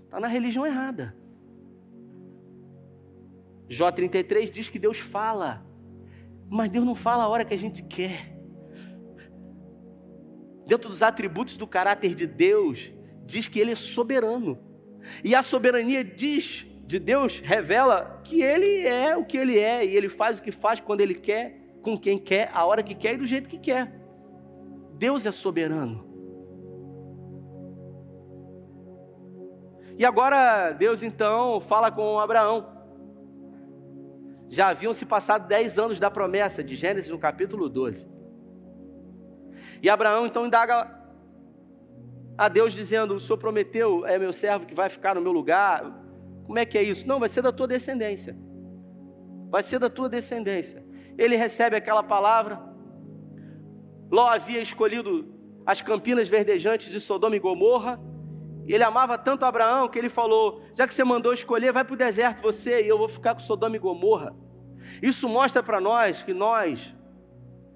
Está 0.00 0.20
na 0.20 0.26
religião 0.26 0.66
errada. 0.66 1.16
Jó 3.72 3.90
33 3.90 4.50
diz 4.50 4.68
que 4.68 4.78
Deus 4.78 4.98
fala, 4.98 5.64
mas 6.46 6.70
Deus 6.70 6.84
não 6.84 6.94
fala 6.94 7.24
a 7.24 7.28
hora 7.28 7.42
que 7.42 7.54
a 7.54 7.58
gente 7.58 7.82
quer. 7.82 8.36
Dentro 10.66 10.90
dos 10.90 11.02
atributos 11.02 11.56
do 11.56 11.66
caráter 11.66 12.14
de 12.14 12.26
Deus, 12.26 12.92
diz 13.24 13.48
que 13.48 13.58
Ele 13.58 13.72
é 13.72 13.74
soberano. 13.74 14.58
E 15.24 15.34
a 15.34 15.42
soberania 15.42 16.04
diz 16.04 16.66
de 16.84 16.98
Deus 16.98 17.38
revela 17.38 18.20
que 18.22 18.42
Ele 18.42 18.86
é 18.86 19.16
o 19.16 19.24
que 19.24 19.38
Ele 19.38 19.58
é 19.58 19.86
e 19.86 19.96
Ele 19.96 20.10
faz 20.10 20.38
o 20.38 20.42
que 20.42 20.52
faz 20.52 20.78
quando 20.78 21.00
Ele 21.00 21.14
quer, 21.14 21.78
com 21.80 21.96
quem 21.96 22.18
quer, 22.18 22.50
a 22.52 22.66
hora 22.66 22.82
que 22.82 22.94
quer 22.94 23.14
e 23.14 23.16
do 23.16 23.24
jeito 23.24 23.48
que 23.48 23.58
quer. 23.58 23.90
Deus 24.98 25.24
é 25.24 25.32
soberano. 25.32 26.06
E 29.98 30.04
agora 30.04 30.72
Deus 30.72 31.02
então 31.02 31.58
fala 31.58 31.90
com 31.90 32.20
Abraão. 32.20 32.71
Já 34.52 34.68
haviam 34.68 34.92
se 34.92 35.06
passado 35.06 35.48
dez 35.48 35.78
anos 35.78 35.98
da 35.98 36.10
promessa 36.10 36.62
de 36.62 36.74
Gênesis 36.74 37.10
no 37.10 37.18
capítulo 37.18 37.70
12. 37.70 38.06
E 39.82 39.88
Abraão 39.88 40.26
então 40.26 40.46
indaga 40.46 40.94
a 42.36 42.48
Deus 42.50 42.74
dizendo: 42.74 43.14
O 43.14 43.20
Senhor 43.20 43.38
prometeu, 43.38 44.04
é 44.04 44.18
meu 44.18 44.30
servo 44.30 44.66
que 44.66 44.74
vai 44.74 44.90
ficar 44.90 45.14
no 45.14 45.22
meu 45.22 45.32
lugar. 45.32 45.90
Como 46.44 46.58
é 46.58 46.66
que 46.66 46.76
é 46.76 46.82
isso? 46.82 47.08
Não, 47.08 47.18
vai 47.18 47.30
ser 47.30 47.40
da 47.40 47.50
tua 47.50 47.66
descendência. 47.66 48.36
Vai 49.48 49.62
ser 49.62 49.78
da 49.78 49.88
tua 49.88 50.06
descendência. 50.06 50.84
Ele 51.16 51.34
recebe 51.34 51.74
aquela 51.74 52.02
palavra. 52.02 52.60
Ló 54.10 54.28
havia 54.28 54.60
escolhido 54.60 55.34
as 55.64 55.80
campinas 55.80 56.28
verdejantes 56.28 56.90
de 56.90 57.00
Sodoma 57.00 57.36
e 57.36 57.40
Gomorra. 57.40 57.98
Ele 58.66 58.84
amava 58.84 59.18
tanto 59.18 59.44
Abraão 59.44 59.88
que 59.88 59.98
ele 59.98 60.08
falou: 60.08 60.62
Já 60.72 60.86
que 60.86 60.94
você 60.94 61.04
mandou 61.04 61.32
escolher, 61.32 61.72
vai 61.72 61.84
para 61.84 61.94
o 61.94 61.96
deserto 61.96 62.42
você 62.42 62.84
e 62.84 62.88
eu 62.88 62.98
vou 62.98 63.08
ficar 63.08 63.34
com 63.34 63.40
Sodoma 63.40 63.76
e 63.76 63.78
Gomorra. 63.78 64.34
Isso 65.00 65.28
mostra 65.28 65.62
para 65.62 65.80
nós 65.80 66.22
que 66.22 66.32
nós, 66.32 66.94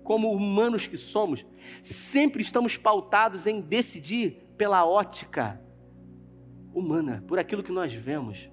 como 0.02 0.32
humanos 0.32 0.86
que 0.86 0.96
somos, 0.96 1.46
sempre 1.82 2.42
estamos 2.42 2.76
pautados 2.76 3.46
em 3.46 3.60
decidir 3.60 4.46
pela 4.56 4.86
ótica 4.86 5.60
humana, 6.72 7.24
por 7.26 7.38
aquilo 7.38 7.62
que 7.62 7.72
nós 7.72 7.92
vemos. 7.92 8.50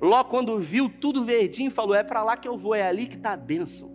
Ló, 0.00 0.22
quando 0.24 0.58
viu 0.58 0.88
tudo 0.88 1.24
verdinho, 1.24 1.70
falou: 1.70 1.94
É 1.94 2.02
para 2.02 2.22
lá 2.22 2.36
que 2.36 2.46
eu 2.46 2.56
vou, 2.56 2.74
é 2.74 2.82
ali 2.82 3.06
que 3.06 3.16
está 3.16 3.32
a 3.32 3.36
bênção. 3.36 3.90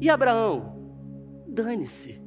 E 0.00 0.10
Abraão? 0.10 0.76
Dane-se. 1.48 2.20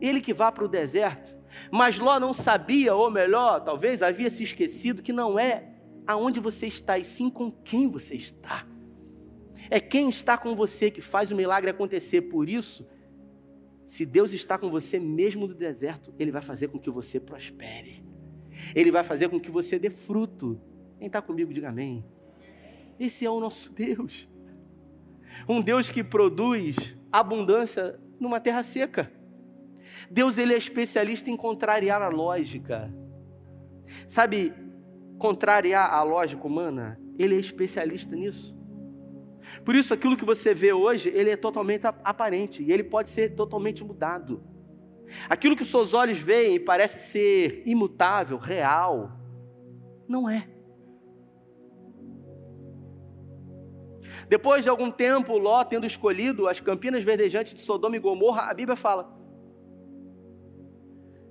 Ele 0.00 0.20
que 0.20 0.34
vá 0.34 0.50
para 0.50 0.64
o 0.64 0.68
deserto. 0.68 1.36
Mas 1.70 1.98
Ló 1.98 2.18
não 2.18 2.32
sabia, 2.32 2.94
ou 2.94 3.10
melhor, 3.10 3.60
talvez 3.60 4.02
havia 4.02 4.30
se 4.30 4.42
esquecido, 4.42 5.02
que 5.02 5.12
não 5.12 5.38
é 5.38 5.72
aonde 6.06 6.40
você 6.40 6.66
está, 6.66 6.98
e 6.98 7.04
sim 7.04 7.28
com 7.28 7.50
quem 7.50 7.90
você 7.90 8.14
está. 8.14 8.66
É 9.70 9.80
quem 9.80 10.08
está 10.08 10.38
com 10.38 10.54
você 10.54 10.90
que 10.90 11.00
faz 11.00 11.30
o 11.30 11.36
milagre 11.36 11.70
acontecer. 11.70 12.22
Por 12.22 12.48
isso, 12.48 12.86
se 13.84 14.06
Deus 14.06 14.32
está 14.32 14.56
com 14.56 14.70
você 14.70 14.98
mesmo 14.98 15.46
no 15.46 15.54
deserto, 15.54 16.14
Ele 16.18 16.30
vai 16.30 16.42
fazer 16.42 16.68
com 16.68 16.78
que 16.78 16.90
você 16.90 17.18
prospere. 17.18 18.04
Ele 18.74 18.90
vai 18.90 19.04
fazer 19.04 19.28
com 19.28 19.40
que 19.40 19.50
você 19.50 19.78
dê 19.78 19.90
fruto. 19.90 20.60
Quem 20.98 21.08
está 21.08 21.20
comigo, 21.20 21.52
diga 21.52 21.68
amém. 21.68 22.04
Esse 22.98 23.26
é 23.26 23.30
o 23.30 23.40
nosso 23.40 23.72
Deus. 23.72 24.28
Um 25.48 25.60
Deus 25.60 25.90
que 25.90 26.02
produz 26.02 26.96
abundância 27.12 27.98
numa 28.18 28.40
terra 28.40 28.62
seca. 28.64 29.12
Deus 30.10 30.38
ele 30.38 30.54
é 30.54 30.58
especialista 30.58 31.30
em 31.30 31.36
contrariar 31.36 32.02
a 32.02 32.08
lógica. 32.08 32.92
Sabe, 34.08 34.52
contrariar 35.18 35.92
a 35.92 36.02
lógica 36.02 36.46
humana, 36.46 37.00
ele 37.18 37.34
é 37.36 37.38
especialista 37.38 38.14
nisso. 38.14 38.56
Por 39.64 39.74
isso, 39.74 39.94
aquilo 39.94 40.16
que 40.16 40.24
você 40.24 40.52
vê 40.52 40.72
hoje, 40.72 41.08
ele 41.08 41.30
é 41.30 41.36
totalmente 41.36 41.86
aparente 41.86 42.62
e 42.62 42.72
ele 42.72 42.82
pode 42.82 43.10
ser 43.10 43.34
totalmente 43.34 43.84
mudado. 43.84 44.42
Aquilo 45.28 45.54
que 45.54 45.62
os 45.62 45.70
seus 45.70 45.94
olhos 45.94 46.18
veem 46.18 46.56
e 46.56 46.60
parece 46.60 46.98
ser 46.98 47.62
imutável, 47.64 48.38
real, 48.38 49.12
não 50.08 50.28
é. 50.28 50.48
Depois 54.28 54.64
de 54.64 54.70
algum 54.70 54.90
tempo, 54.90 55.38
Ló 55.38 55.62
tendo 55.62 55.86
escolhido 55.86 56.48
as 56.48 56.60
campinas 56.60 57.04
verdejantes 57.04 57.54
de 57.54 57.60
Sodoma 57.60 57.96
e 57.96 58.00
Gomorra, 58.00 58.50
a 58.50 58.54
Bíblia 58.54 58.74
fala 58.74 59.15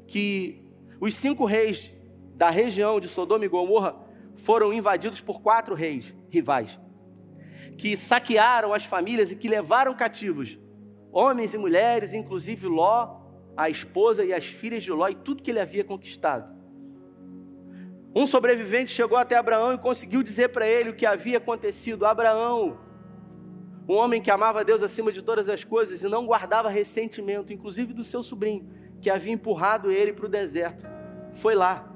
que 0.07 0.63
os 0.99 1.15
cinco 1.15 1.45
reis 1.45 1.93
da 2.35 2.49
região 2.49 2.99
de 2.99 3.07
Sodoma 3.07 3.45
e 3.45 3.49
Gomorra 3.49 3.95
foram 4.35 4.73
invadidos 4.73 5.21
por 5.21 5.41
quatro 5.41 5.73
reis 5.73 6.13
rivais 6.29 6.79
que 7.77 7.97
saquearam 7.97 8.73
as 8.73 8.85
famílias 8.85 9.31
e 9.31 9.35
que 9.35 9.47
levaram 9.47 9.93
cativos 9.95 10.57
homens 11.11 11.53
e 11.53 11.57
mulheres, 11.57 12.13
inclusive 12.13 12.67
Ló, 12.67 13.21
a 13.55 13.69
esposa 13.69 14.25
e 14.25 14.33
as 14.33 14.45
filhas 14.45 14.83
de 14.83 14.91
Ló 14.91 15.07
e 15.07 15.15
tudo 15.15 15.41
que 15.41 15.49
ele 15.49 15.61
havia 15.61 15.83
conquistado. 15.83 16.53
Um 18.13 18.27
sobrevivente 18.27 18.91
chegou 18.91 19.17
até 19.17 19.37
Abraão 19.37 19.73
e 19.73 19.77
conseguiu 19.77 20.21
dizer 20.21 20.49
para 20.49 20.67
ele 20.67 20.89
o 20.89 20.95
que 20.95 21.05
havia 21.05 21.37
acontecido. 21.37 22.05
Abraão, 22.05 22.77
um 23.87 23.93
homem 23.95 24.21
que 24.21 24.29
amava 24.29 24.63
Deus 24.65 24.83
acima 24.83 25.09
de 25.09 25.21
todas 25.21 25.47
as 25.47 25.63
coisas 25.63 26.03
e 26.03 26.09
não 26.09 26.25
guardava 26.25 26.69
ressentimento, 26.69 27.53
inclusive 27.53 27.93
do 27.93 28.03
seu 28.03 28.21
sobrinho, 28.21 28.69
que 29.05 29.09
havia 29.11 29.33
empurrado 29.33 29.91
ele 29.91 30.11
para 30.11 30.25
o 30.25 30.27
deserto, 30.27 30.83
foi 31.31 31.53
lá. 31.53 31.93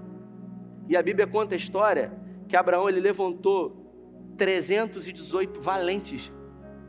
E 0.88 0.96
a 0.96 1.02
Bíblia 1.02 1.26
conta 1.26 1.56
a 1.56 1.58
história 1.58 2.14
que 2.48 2.56
Abraão 2.56 2.88
ele 2.88 3.00
levantou 3.00 4.32
318 4.38 5.60
valentes 5.60 6.32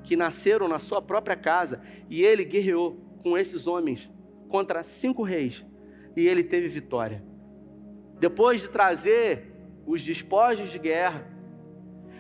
que 0.02 0.16
nasceram 0.16 0.68
na 0.68 0.78
sua 0.78 1.00
própria 1.00 1.34
casa 1.34 1.80
e 2.10 2.22
ele 2.22 2.44
guerreou 2.44 2.98
com 3.22 3.38
esses 3.38 3.66
homens 3.66 4.10
contra 4.46 4.82
cinco 4.82 5.22
reis 5.22 5.64
e 6.14 6.28
ele 6.28 6.44
teve 6.44 6.68
vitória. 6.68 7.24
Depois 8.18 8.60
de 8.60 8.68
trazer 8.68 9.54
os 9.86 10.04
despojos 10.04 10.70
de 10.70 10.78
guerra, 10.78 11.26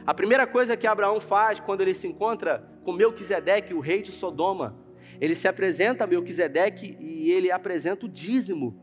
a 0.06 0.14
primeira 0.14 0.46
coisa 0.46 0.74
que 0.74 0.86
Abraão 0.86 1.20
faz 1.20 1.60
quando 1.60 1.82
ele 1.82 1.92
se 1.92 2.08
encontra 2.08 2.66
com 2.82 2.94
Melquisedeque, 2.94 3.74
o 3.74 3.80
rei 3.80 4.00
de 4.00 4.10
Sodoma, 4.10 4.74
ele 5.20 5.34
se 5.34 5.48
apresenta 5.48 6.04
a 6.04 6.06
Melquisedeque 6.06 6.96
e 7.00 7.30
ele 7.30 7.50
apresenta 7.50 8.04
o 8.04 8.08
dízimo 8.08 8.78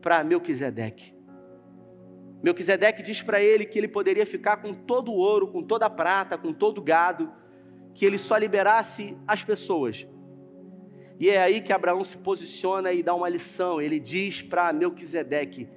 para 0.00 0.24
Melquisedeque. 0.24 1.14
Melquisedeque 2.42 3.02
diz 3.02 3.22
para 3.22 3.40
ele 3.42 3.66
que 3.66 3.78
ele 3.78 3.88
poderia 3.88 4.24
ficar 4.24 4.58
com 4.58 4.72
todo 4.72 5.12
o 5.12 5.16
ouro, 5.16 5.48
com 5.48 5.62
toda 5.62 5.86
a 5.86 5.90
prata, 5.90 6.38
com 6.38 6.52
todo 6.52 6.78
o 6.78 6.82
gado, 6.82 7.30
que 7.94 8.04
ele 8.04 8.16
só 8.16 8.36
liberasse 8.36 9.16
as 9.26 9.44
pessoas. 9.44 10.06
E 11.18 11.28
é 11.28 11.42
aí 11.42 11.60
que 11.60 11.72
Abraão 11.72 12.02
se 12.02 12.16
posiciona 12.16 12.92
e 12.92 13.02
dá 13.02 13.14
uma 13.14 13.28
lição. 13.28 13.80
Ele 13.80 14.00
diz 14.00 14.40
para 14.40 14.72
Melquisedeque: 14.72 15.68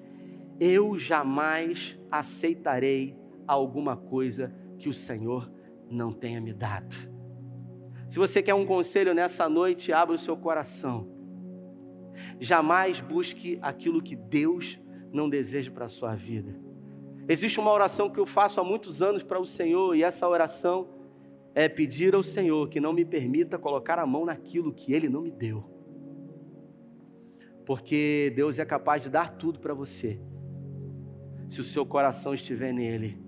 Eu 0.58 0.98
jamais 0.98 2.00
aceitarei 2.10 3.18
alguma 3.46 3.98
coisa 3.98 4.56
que 4.80 4.88
o 4.88 4.94
Senhor 4.94 5.52
não 5.90 6.14
tenha 6.14 6.40
me 6.40 6.54
dado. 6.54 7.13
Se 8.14 8.20
você 8.20 8.44
quer 8.44 8.54
um 8.54 8.64
conselho 8.64 9.12
nessa 9.12 9.50
noite, 9.50 9.92
abra 9.92 10.14
o 10.14 10.20
seu 10.20 10.38
coração. 10.38 11.08
Jamais 12.40 13.02
busque 13.02 13.58
aquilo 13.60 14.04
que 14.04 14.16
Deus 14.16 14.80
não 15.12 15.28
deseja 15.28 15.72
para 15.72 15.86
a 15.86 15.90
sua 15.90 16.14
vida. 16.14 16.56
Existe 17.28 17.60
uma 17.60 17.72
oração 17.72 18.12
que 18.12 18.20
eu 18.20 18.28
faço 18.28 18.62
há 18.62 18.64
muitos 18.64 19.02
anos 19.02 19.24
para 19.24 19.40
o 19.40 19.48
Senhor, 19.48 19.96
e 19.96 20.04
essa 20.04 20.30
oração 20.30 20.90
é 21.56 21.68
pedir 21.68 22.14
ao 22.14 22.22
Senhor 22.22 22.70
que 22.70 22.80
não 22.80 22.94
me 22.94 23.04
permita 23.04 23.58
colocar 23.58 23.98
a 23.98 24.06
mão 24.06 24.26
naquilo 24.26 24.72
que 24.72 24.94
Ele 24.94 25.10
não 25.10 25.22
me 25.22 25.32
deu. 25.32 25.64
Porque 27.66 28.32
Deus 28.36 28.60
é 28.60 28.66
capaz 28.66 29.02
de 29.02 29.10
dar 29.10 29.32
tudo 29.32 29.58
para 29.60 29.74
você, 29.74 30.20
se 31.50 31.60
o 31.60 31.64
seu 31.64 31.84
coração 31.84 32.32
estiver 32.32 32.72
nele. 32.72 33.23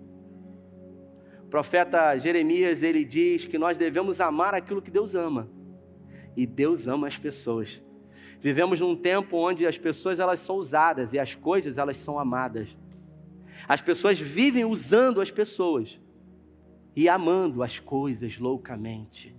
O 1.46 1.48
profeta 1.48 2.18
Jeremias, 2.18 2.84
ele 2.84 3.06
diz 3.06 3.46
que 3.46 3.58
nós 3.58 3.78
devemos 3.78 4.20
amar 4.20 4.54
aquilo 4.54 4.82
que 4.82 4.92
Deus 4.92 5.16
ama. 5.16 5.50
E 6.36 6.46
Deus 6.46 6.88
ama 6.88 7.08
as 7.08 7.18
pessoas. 7.18 7.82
Vivemos 8.42 8.82
num 8.82 8.96
tempo 8.96 9.38
onde 9.38 9.66
as 9.66 9.78
pessoas 9.78 10.20
elas 10.20 10.40
são 10.40 10.58
usadas 10.58 11.14
e 11.14 11.20
as 11.20 11.36
coisas 11.36 11.78
elas 11.78 11.98
são 11.98 12.20
amadas. 12.20 12.76
As 13.68 13.82
pessoas 13.82 14.20
vivem 14.20 14.66
usando 14.66 15.22
as 15.22 15.32
pessoas 15.32 16.02
e 16.96 17.08
amando 17.08 17.64
as 17.64 17.80
coisas 17.80 18.38
loucamente. 18.38 19.36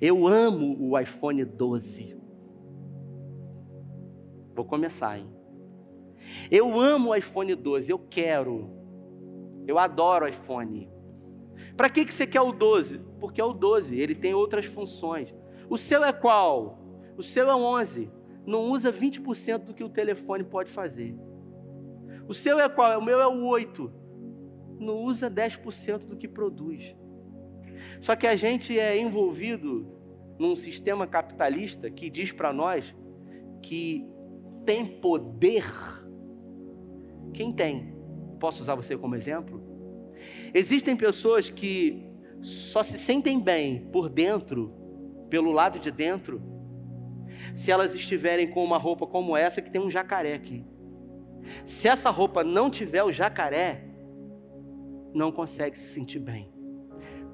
Eu 0.00 0.26
amo 0.26 0.76
o 0.80 0.98
iPhone 0.98 1.44
12. 1.44 2.16
Vou 4.54 4.64
começar, 4.64 5.18
hein? 5.18 5.28
Eu 6.50 6.78
amo 6.78 7.10
o 7.10 7.14
iPhone 7.14 7.54
12, 7.54 7.90
eu 7.90 7.98
quero. 7.98 8.81
Eu 9.66 9.78
adoro 9.78 10.28
iPhone. 10.28 10.90
Para 11.76 11.88
que, 11.88 12.04
que 12.04 12.12
você 12.12 12.26
quer 12.26 12.40
o 12.40 12.52
12? 12.52 12.98
Porque 13.20 13.40
é 13.40 13.44
o 13.44 13.52
12, 13.52 13.98
ele 13.98 14.14
tem 14.14 14.34
outras 14.34 14.66
funções. 14.66 15.34
O 15.68 15.78
seu 15.78 16.04
é 16.04 16.12
qual? 16.12 16.78
O 17.16 17.22
seu 17.22 17.48
é 17.48 17.54
11. 17.54 18.10
Não 18.46 18.70
usa 18.70 18.92
20% 18.92 19.58
do 19.64 19.74
que 19.74 19.84
o 19.84 19.88
telefone 19.88 20.44
pode 20.44 20.70
fazer. 20.70 21.16
O 22.28 22.34
seu 22.34 22.58
é 22.58 22.68
qual? 22.68 22.98
O 22.98 23.04
meu 23.04 23.20
é 23.20 23.26
o 23.26 23.44
8. 23.44 23.92
Não 24.78 24.98
usa 24.98 25.30
10% 25.30 26.06
do 26.06 26.16
que 26.16 26.26
produz. 26.26 26.96
Só 28.00 28.16
que 28.16 28.26
a 28.26 28.36
gente 28.36 28.78
é 28.78 28.98
envolvido 28.98 29.86
num 30.38 30.56
sistema 30.56 31.06
capitalista 31.06 31.90
que 31.90 32.10
diz 32.10 32.32
para 32.32 32.52
nós 32.52 32.94
que 33.62 34.06
tem 34.64 34.84
poder 34.84 35.64
quem 37.32 37.52
tem. 37.52 37.91
Posso 38.42 38.60
usar 38.60 38.74
você 38.74 38.98
como 38.98 39.14
exemplo? 39.14 39.62
Existem 40.52 40.96
pessoas 40.96 41.48
que 41.48 42.04
só 42.40 42.82
se 42.82 42.98
sentem 42.98 43.38
bem 43.38 43.86
por 43.92 44.08
dentro, 44.08 44.74
pelo 45.30 45.52
lado 45.52 45.78
de 45.78 45.92
dentro, 45.92 46.42
se 47.54 47.70
elas 47.70 47.94
estiverem 47.94 48.48
com 48.48 48.64
uma 48.64 48.78
roupa 48.78 49.06
como 49.06 49.36
essa 49.36 49.62
que 49.62 49.70
tem 49.70 49.80
um 49.80 49.88
jacaré 49.88 50.34
aqui. 50.34 50.66
Se 51.64 51.86
essa 51.86 52.10
roupa 52.10 52.42
não 52.42 52.68
tiver 52.68 53.04
o 53.04 53.12
jacaré, 53.12 53.84
não 55.14 55.30
consegue 55.30 55.78
se 55.78 55.94
sentir 55.94 56.18
bem. 56.18 56.52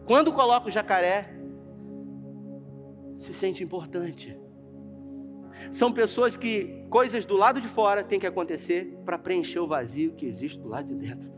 Quando 0.04 0.30
coloca 0.30 0.68
o 0.68 0.70
jacaré, 0.70 1.30
se 3.16 3.32
sente 3.32 3.64
importante. 3.64 4.38
São 5.70 5.92
pessoas 5.92 6.36
que 6.36 6.84
coisas 6.88 7.24
do 7.24 7.36
lado 7.36 7.60
de 7.60 7.68
fora 7.68 8.02
têm 8.02 8.18
que 8.18 8.26
acontecer 8.26 8.98
para 9.04 9.18
preencher 9.18 9.58
o 9.58 9.66
vazio 9.66 10.12
que 10.12 10.26
existe 10.26 10.58
do 10.58 10.68
lado 10.68 10.86
de 10.86 10.94
dentro. 10.94 11.30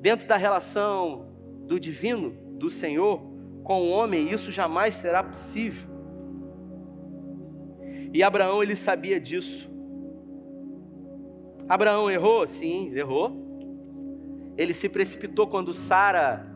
Dentro 0.00 0.26
da 0.26 0.36
relação 0.36 1.28
do 1.66 1.78
divino, 1.78 2.30
do 2.52 2.70
Senhor, 2.70 3.20
com 3.64 3.82
o 3.82 3.90
homem, 3.90 4.32
isso 4.32 4.50
jamais 4.50 4.94
será 4.94 5.22
possível. 5.22 5.88
E 8.12 8.22
Abraão, 8.22 8.62
ele 8.62 8.74
sabia 8.74 9.20
disso. 9.20 9.70
Abraão 11.68 12.10
errou? 12.10 12.46
Sim, 12.46 12.90
errou. 12.94 13.46
Ele 14.56 14.72
se 14.72 14.88
precipitou 14.88 15.46
quando 15.46 15.72
Sara 15.72 16.46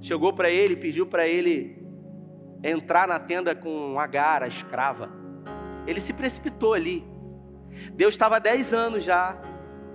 chegou 0.00 0.32
para 0.32 0.50
ele 0.50 0.74
e 0.74 0.76
pediu 0.76 1.06
para 1.06 1.26
ele 1.26 1.82
entrar 2.62 3.08
na 3.08 3.18
tenda 3.18 3.54
com 3.54 3.98
Agar, 3.98 4.42
a 4.42 4.48
escrava. 4.48 5.19
Ele 5.86 6.00
se 6.00 6.12
precipitou 6.12 6.74
ali. 6.74 7.04
Deus 7.94 8.14
estava 8.14 8.36
há 8.36 8.38
10 8.38 8.72
anos 8.72 9.04
já 9.04 9.40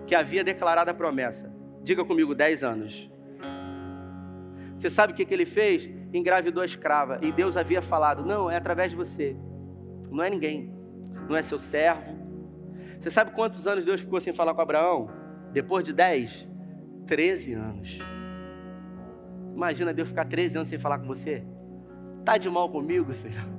que 0.07 0.15
havia 0.15 0.43
declarado 0.43 0.91
a 0.91 0.93
promessa. 0.93 1.53
Diga 1.83 2.03
comigo, 2.03 2.33
10 2.33 2.63
anos. 2.63 3.11
Você 4.75 4.89
sabe 4.89 5.13
o 5.13 5.15
que, 5.15 5.25
que 5.25 5.33
ele 5.33 5.45
fez? 5.45 5.89
Engravidou 6.13 6.61
a 6.61 6.65
escrava. 6.65 7.19
E 7.21 7.31
Deus 7.31 7.55
havia 7.55 7.81
falado: 7.81 8.25
Não, 8.25 8.49
é 8.49 8.55
através 8.55 8.91
de 8.91 8.95
você. 8.95 9.35
Não 10.11 10.23
é 10.23 10.29
ninguém. 10.29 10.73
Não 11.29 11.35
é 11.35 11.41
seu 11.41 11.57
servo. 11.57 12.15
Você 12.99 13.09
sabe 13.09 13.31
quantos 13.31 13.67
anos 13.67 13.85
Deus 13.85 14.01
ficou 14.01 14.19
sem 14.19 14.33
falar 14.33 14.53
com 14.53 14.61
Abraão? 14.61 15.09
Depois 15.51 15.83
de 15.83 15.93
10? 15.93 16.47
13 17.05 17.53
anos. 17.53 17.99
Imagina 19.53 19.93
Deus 19.93 20.09
ficar 20.09 20.25
13 20.25 20.57
anos 20.57 20.69
sem 20.69 20.77
falar 20.77 20.99
com 20.99 21.05
você. 21.05 21.45
Tá 22.23 22.37
de 22.37 22.49
mal 22.49 22.69
comigo, 22.69 23.13
Senhor? 23.13 23.54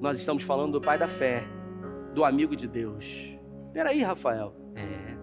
Nós 0.00 0.18
estamos 0.18 0.42
falando 0.42 0.72
do 0.72 0.80
pai 0.80 0.96
da 0.96 1.08
fé, 1.08 1.44
do 2.14 2.24
amigo 2.24 2.54
de 2.54 2.68
Deus. 2.68 3.36
Peraí, 3.72 4.02
Rafael. 4.02 4.54
É. 4.76 5.16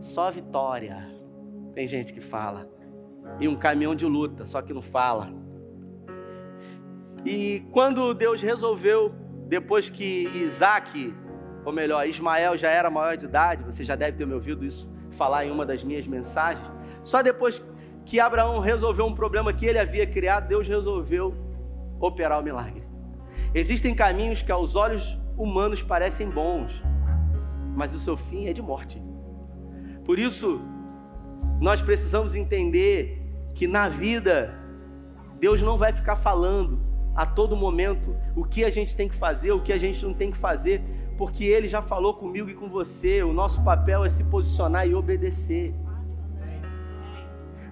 Só 0.00 0.30
vitória. 0.30 1.08
Tem 1.74 1.86
gente 1.86 2.12
que 2.12 2.20
fala. 2.20 2.68
E 3.38 3.46
um 3.46 3.54
caminhão 3.54 3.94
de 3.94 4.04
luta, 4.06 4.44
só 4.44 4.60
que 4.60 4.72
não 4.72 4.82
fala. 4.82 5.32
E 7.24 7.64
quando 7.70 8.12
Deus 8.14 8.42
resolveu, 8.42 9.14
depois 9.46 9.88
que 9.88 10.28
Isaac, 10.34 11.14
ou 11.64 11.72
melhor, 11.72 12.08
Ismael 12.08 12.56
já 12.56 12.70
era 12.70 12.90
maior 12.90 13.16
de 13.16 13.26
idade, 13.26 13.62
você 13.62 13.84
já 13.84 13.94
deve 13.94 14.16
ter 14.16 14.26
me 14.26 14.34
ouvido 14.34 14.64
isso 14.64 14.90
falar 15.10 15.44
em 15.44 15.50
uma 15.50 15.66
das 15.66 15.84
minhas 15.84 16.06
mensagens. 16.06 16.66
Só 17.02 17.22
depois 17.22 17.62
que 18.04 18.18
Abraão 18.18 18.58
resolveu 18.58 19.06
um 19.06 19.14
problema 19.14 19.52
que 19.52 19.66
ele 19.66 19.78
havia 19.78 20.06
criado, 20.06 20.48
Deus 20.48 20.66
resolveu 20.66 21.34
operar 22.00 22.40
o 22.40 22.42
milagre. 22.42 22.89
Existem 23.54 23.94
caminhos 23.94 24.42
que 24.42 24.52
aos 24.52 24.76
olhos 24.76 25.18
humanos 25.36 25.82
parecem 25.82 26.28
bons, 26.28 26.72
mas 27.74 27.92
o 27.94 27.98
seu 27.98 28.16
fim 28.16 28.46
é 28.46 28.52
de 28.52 28.62
morte. 28.62 29.02
Por 30.04 30.18
isso, 30.18 30.60
nós 31.60 31.82
precisamos 31.82 32.34
entender 32.34 33.22
que 33.54 33.66
na 33.66 33.88
vida, 33.88 34.54
Deus 35.38 35.60
não 35.62 35.76
vai 35.76 35.92
ficar 35.92 36.16
falando 36.16 36.80
a 37.14 37.26
todo 37.26 37.56
momento 37.56 38.16
o 38.36 38.44
que 38.44 38.64
a 38.64 38.70
gente 38.70 38.94
tem 38.94 39.08
que 39.08 39.14
fazer, 39.14 39.52
o 39.52 39.60
que 39.60 39.72
a 39.72 39.78
gente 39.78 40.04
não 40.04 40.14
tem 40.14 40.30
que 40.30 40.38
fazer, 40.38 40.82
porque 41.18 41.44
Ele 41.44 41.68
já 41.68 41.82
falou 41.82 42.14
comigo 42.14 42.48
e 42.48 42.54
com 42.54 42.68
você. 42.68 43.22
O 43.22 43.32
nosso 43.32 43.62
papel 43.62 44.04
é 44.04 44.10
se 44.10 44.24
posicionar 44.24 44.86
e 44.86 44.94
obedecer. 44.94 45.74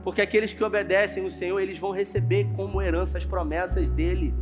Porque 0.02 0.20
aqueles 0.20 0.52
que 0.52 0.64
obedecem 0.64 1.24
o 1.24 1.30
Senhor, 1.30 1.60
eles 1.60 1.78
vão 1.78 1.92
receber 1.92 2.48
como 2.56 2.82
herança 2.82 3.18
as 3.18 3.24
promessas 3.24 3.90
dEle. 3.90 4.34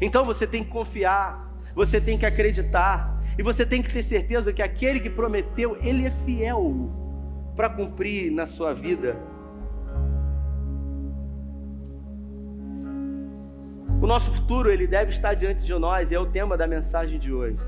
Então 0.00 0.24
você 0.24 0.46
tem 0.46 0.62
que 0.62 0.70
confiar, 0.70 1.50
você 1.74 2.00
tem 2.00 2.16
que 2.18 2.26
acreditar, 2.26 3.20
e 3.38 3.42
você 3.42 3.66
tem 3.66 3.82
que 3.82 3.92
ter 3.92 4.02
certeza 4.02 4.52
que 4.52 4.62
aquele 4.62 5.00
que 5.00 5.10
prometeu, 5.10 5.76
ele 5.82 6.06
é 6.06 6.10
fiel 6.10 6.90
para 7.54 7.68
cumprir 7.68 8.30
na 8.30 8.46
sua 8.46 8.72
vida. 8.72 9.16
O 14.00 14.06
nosso 14.06 14.30
futuro, 14.32 14.70
ele 14.70 14.86
deve 14.86 15.10
estar 15.10 15.34
diante 15.34 15.64
de 15.64 15.74
nós, 15.74 16.10
e 16.10 16.14
é 16.14 16.20
o 16.20 16.26
tema 16.26 16.56
da 16.56 16.66
mensagem 16.66 17.18
de 17.18 17.32
hoje. 17.32 17.58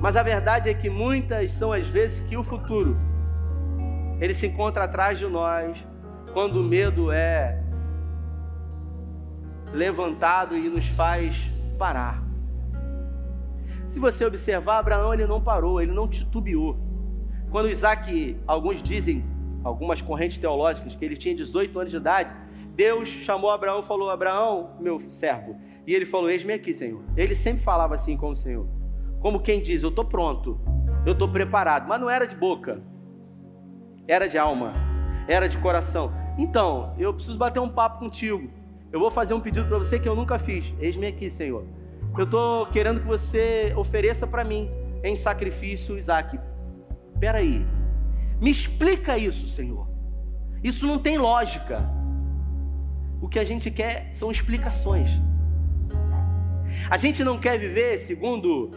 Mas 0.00 0.16
a 0.16 0.22
verdade 0.22 0.68
é 0.68 0.74
que 0.74 0.88
muitas 0.88 1.52
são 1.52 1.72
as 1.72 1.86
vezes 1.86 2.20
que 2.20 2.36
o 2.36 2.44
futuro 2.44 2.96
ele 4.20 4.34
se 4.34 4.46
encontra 4.46 4.84
atrás 4.84 5.18
de 5.18 5.26
nós 5.26 5.86
quando 6.32 6.60
o 6.60 6.62
medo 6.62 7.10
é 7.10 7.62
levantado 9.72 10.56
e 10.56 10.68
nos 10.68 10.86
faz 10.86 11.50
parar. 11.78 12.22
Se 13.86 14.00
você 14.00 14.24
observar, 14.24 14.78
Abraão 14.78 15.14
ele 15.14 15.26
não 15.26 15.40
parou, 15.40 15.80
ele 15.80 15.92
não 15.92 16.08
titubeou. 16.08 16.78
Quando 17.50 17.70
Isaac, 17.70 18.36
alguns 18.46 18.82
dizem, 18.82 19.24
algumas 19.62 20.02
correntes 20.02 20.38
teológicas, 20.38 20.94
que 20.94 21.04
ele 21.04 21.16
tinha 21.16 21.34
18 21.34 21.78
anos 21.78 21.90
de 21.90 21.96
idade, 21.96 22.32
Deus 22.74 23.08
chamou 23.08 23.50
Abraão 23.50 23.80
e 23.80 23.82
falou: 23.82 24.10
Abraão, 24.10 24.70
meu 24.78 25.00
servo. 25.00 25.56
E 25.86 25.94
ele 25.94 26.04
falou: 26.04 26.28
Eis-me 26.28 26.52
aqui, 26.52 26.74
Senhor. 26.74 27.02
Ele 27.16 27.34
sempre 27.34 27.62
falava 27.62 27.94
assim 27.94 28.16
com 28.16 28.30
o 28.30 28.36
Senhor. 28.36 28.68
Como 29.20 29.40
quem 29.40 29.62
diz: 29.62 29.82
Eu 29.82 29.88
estou 29.88 30.04
pronto, 30.04 30.60
eu 31.06 31.12
estou 31.12 31.28
preparado. 31.28 31.88
Mas 31.88 32.00
não 32.00 32.10
era 32.10 32.26
de 32.26 32.36
boca, 32.36 32.82
era 34.06 34.28
de 34.28 34.36
alma, 34.36 34.74
era 35.26 35.48
de 35.48 35.56
coração. 35.58 36.12
Então, 36.38 36.94
eu 36.98 37.14
preciso 37.14 37.38
bater 37.38 37.60
um 37.60 37.68
papo 37.68 37.98
contigo. 37.98 38.50
Eu 38.96 39.00
vou 39.00 39.10
fazer 39.10 39.34
um 39.34 39.40
pedido 39.40 39.66
para 39.66 39.76
você 39.76 39.98
que 39.98 40.08
eu 40.08 40.16
nunca 40.16 40.38
fiz. 40.38 40.74
Eis-me 40.80 41.06
aqui, 41.06 41.28
Senhor. 41.28 41.66
Eu 42.16 42.24
estou 42.24 42.64
querendo 42.64 42.98
que 42.98 43.06
você 43.06 43.74
ofereça 43.76 44.26
para 44.26 44.42
mim 44.42 44.70
em 45.04 45.14
sacrifício 45.14 45.98
Isaac. 45.98 46.40
Espera 47.12 47.36
aí. 47.36 47.62
Me 48.40 48.50
explica 48.50 49.18
isso, 49.18 49.46
Senhor. 49.48 49.86
Isso 50.64 50.86
não 50.86 50.98
tem 50.98 51.18
lógica. 51.18 51.86
O 53.20 53.28
que 53.28 53.38
a 53.38 53.44
gente 53.44 53.70
quer 53.70 54.10
são 54.14 54.30
explicações. 54.30 55.10
A 56.88 56.96
gente 56.96 57.22
não 57.22 57.38
quer 57.38 57.58
viver 57.58 57.98
segundo 57.98 58.72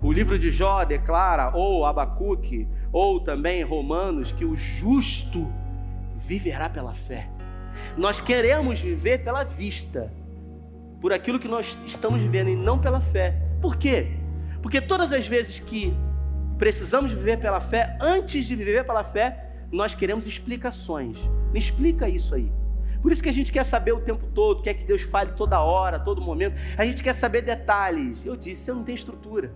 o 0.00 0.12
livro 0.12 0.38
de 0.38 0.52
Jó 0.52 0.84
declara, 0.84 1.50
ou 1.52 1.84
Abacuque, 1.84 2.68
ou 2.92 3.18
também 3.18 3.64
Romanos, 3.64 4.30
que 4.30 4.44
o 4.44 4.54
justo 4.54 5.52
viverá 6.16 6.70
pela 6.70 6.94
fé. 6.94 7.33
Nós 7.96 8.20
queremos 8.20 8.80
viver 8.80 9.18
pela 9.24 9.44
vista, 9.44 10.12
por 11.00 11.12
aquilo 11.12 11.38
que 11.38 11.48
nós 11.48 11.78
estamos 11.86 12.20
vivendo 12.20 12.48
e 12.48 12.56
não 12.56 12.78
pela 12.78 13.00
fé. 13.00 13.40
Por 13.60 13.76
quê? 13.76 14.08
Porque 14.62 14.80
todas 14.80 15.12
as 15.12 15.26
vezes 15.26 15.60
que 15.60 15.94
precisamos 16.58 17.12
viver 17.12 17.38
pela 17.38 17.60
fé, 17.60 17.96
antes 18.00 18.46
de 18.46 18.56
viver 18.56 18.84
pela 18.84 19.04
fé, 19.04 19.50
nós 19.70 19.94
queremos 19.94 20.26
explicações. 20.26 21.18
Me 21.52 21.58
explica 21.58 22.08
isso 22.08 22.34
aí. 22.34 22.50
Por 23.02 23.12
isso 23.12 23.22
que 23.22 23.28
a 23.28 23.32
gente 23.32 23.52
quer 23.52 23.64
saber 23.64 23.92
o 23.92 24.00
tempo 24.00 24.26
todo, 24.28 24.62
quer 24.62 24.72
que 24.72 24.84
Deus 24.84 25.02
fale 25.02 25.32
toda 25.32 25.60
hora, 25.60 26.00
todo 26.00 26.22
momento. 26.22 26.58
A 26.78 26.86
gente 26.86 27.02
quer 27.02 27.12
saber 27.14 27.42
detalhes. 27.42 28.24
Eu 28.24 28.34
disse, 28.34 28.62
você 28.62 28.72
não 28.72 28.82
tem 28.82 28.94
estrutura. 28.94 29.52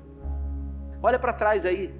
Olha 1.03 1.19
para 1.19 1.33
trás 1.33 1.65
aí. 1.65 1.95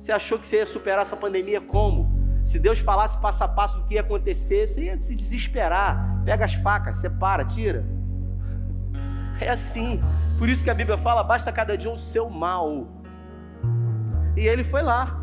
Você 0.00 0.10
achou 0.10 0.38
que 0.38 0.46
você 0.46 0.56
ia 0.56 0.64
superar 0.64 1.02
essa 1.02 1.14
pandemia 1.14 1.60
como? 1.60 2.09
Se 2.44 2.58
Deus 2.58 2.78
falasse 2.78 3.18
passo 3.18 3.44
a 3.44 3.48
passo 3.48 3.78
do 3.78 3.86
que 3.86 3.94
ia 3.94 4.00
acontecer, 4.00 4.66
você 4.66 4.84
ia 4.84 5.00
se 5.00 5.14
desesperar. 5.14 6.22
Pega 6.24 6.44
as 6.44 6.54
facas, 6.54 6.98
separa, 6.98 7.44
tira. 7.44 7.84
É 9.40 9.48
assim. 9.48 10.00
Por 10.38 10.48
isso 10.48 10.64
que 10.64 10.70
a 10.70 10.74
Bíblia 10.74 10.98
fala: 10.98 11.22
basta 11.22 11.52
cada 11.52 11.76
dia 11.76 11.90
o 11.90 11.98
seu 11.98 12.28
mal. 12.28 12.88
E 14.36 14.46
ele 14.46 14.64
foi 14.64 14.82
lá. 14.82 15.18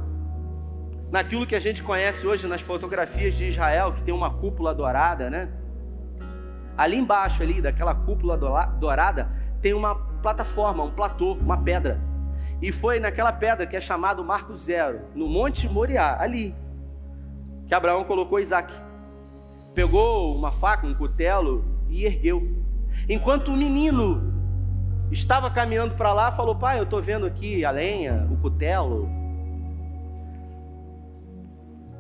Naquilo 1.12 1.46
que 1.46 1.56
a 1.56 1.60
gente 1.60 1.82
conhece 1.82 2.28
hoje 2.28 2.48
nas 2.48 2.62
fotografias 2.62 3.34
de 3.34 3.48
Israel, 3.48 3.94
que 3.94 4.04
tem 4.04 4.14
uma 4.14 4.30
cúpula 4.30 4.76
dourada, 4.76 5.30
né? 5.30 5.50
Ali 6.78 6.98
embaixo, 6.98 7.42
ali, 7.42 7.62
daquela 7.62 7.96
cúpula 7.96 8.38
dourada, 8.38 9.32
tem 9.62 9.74
uma 9.74 9.96
plataforma, 10.22 10.84
um 10.84 10.92
platô, 10.92 11.34
uma 11.34 11.58
pedra. 11.58 12.00
E 12.62 12.72
foi 12.72 13.00
naquela 13.00 13.32
pedra 13.32 13.66
que 13.66 13.76
é 13.76 13.82
chamado 13.82 14.24
Marco 14.24 14.56
Zero, 14.56 15.02
no 15.16 15.28
Monte 15.28 15.68
Moriá, 15.70 16.18
ali, 16.20 16.56
que 17.68 17.74
Abraão 17.74 18.04
colocou 18.04 18.40
Isaac. 18.40 18.74
Pegou 19.74 20.36
uma 20.36 20.52
faca, 20.52 20.88
um 20.88 20.94
cutelo 20.94 21.64
e 21.90 22.06
ergueu. 22.06 22.58
Enquanto 23.08 23.50
o 23.50 23.58
menino 23.58 24.34
estava 25.12 25.52
caminhando 25.52 25.96
para 25.96 26.14
lá, 26.14 26.32
falou: 26.32 26.56
Pai, 26.56 26.80
eu 26.80 26.84
estou 26.84 27.02
vendo 27.02 27.26
aqui 27.26 27.64
a 27.64 27.72
lenha, 27.72 28.28
o 28.32 28.38
cutelo. 28.38 29.10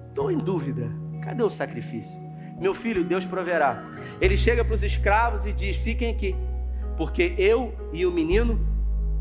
Estou 0.09 0.31
em 0.31 0.37
dúvida. 0.37 0.89
Cadê 1.21 1.43
o 1.43 1.49
sacrifício? 1.49 2.19
Meu 2.59 2.73
filho, 2.73 3.03
Deus 3.03 3.25
proverá. 3.25 3.83
Ele 4.19 4.35
chega 4.35 4.65
para 4.65 4.73
os 4.73 4.81
escravos 4.81 5.45
e 5.45 5.51
diz: 5.51 5.77
Fiquem 5.77 6.09
aqui, 6.09 6.35
porque 6.97 7.35
eu 7.37 7.75
e 7.93 8.05
o 8.05 8.11
menino 8.11 8.59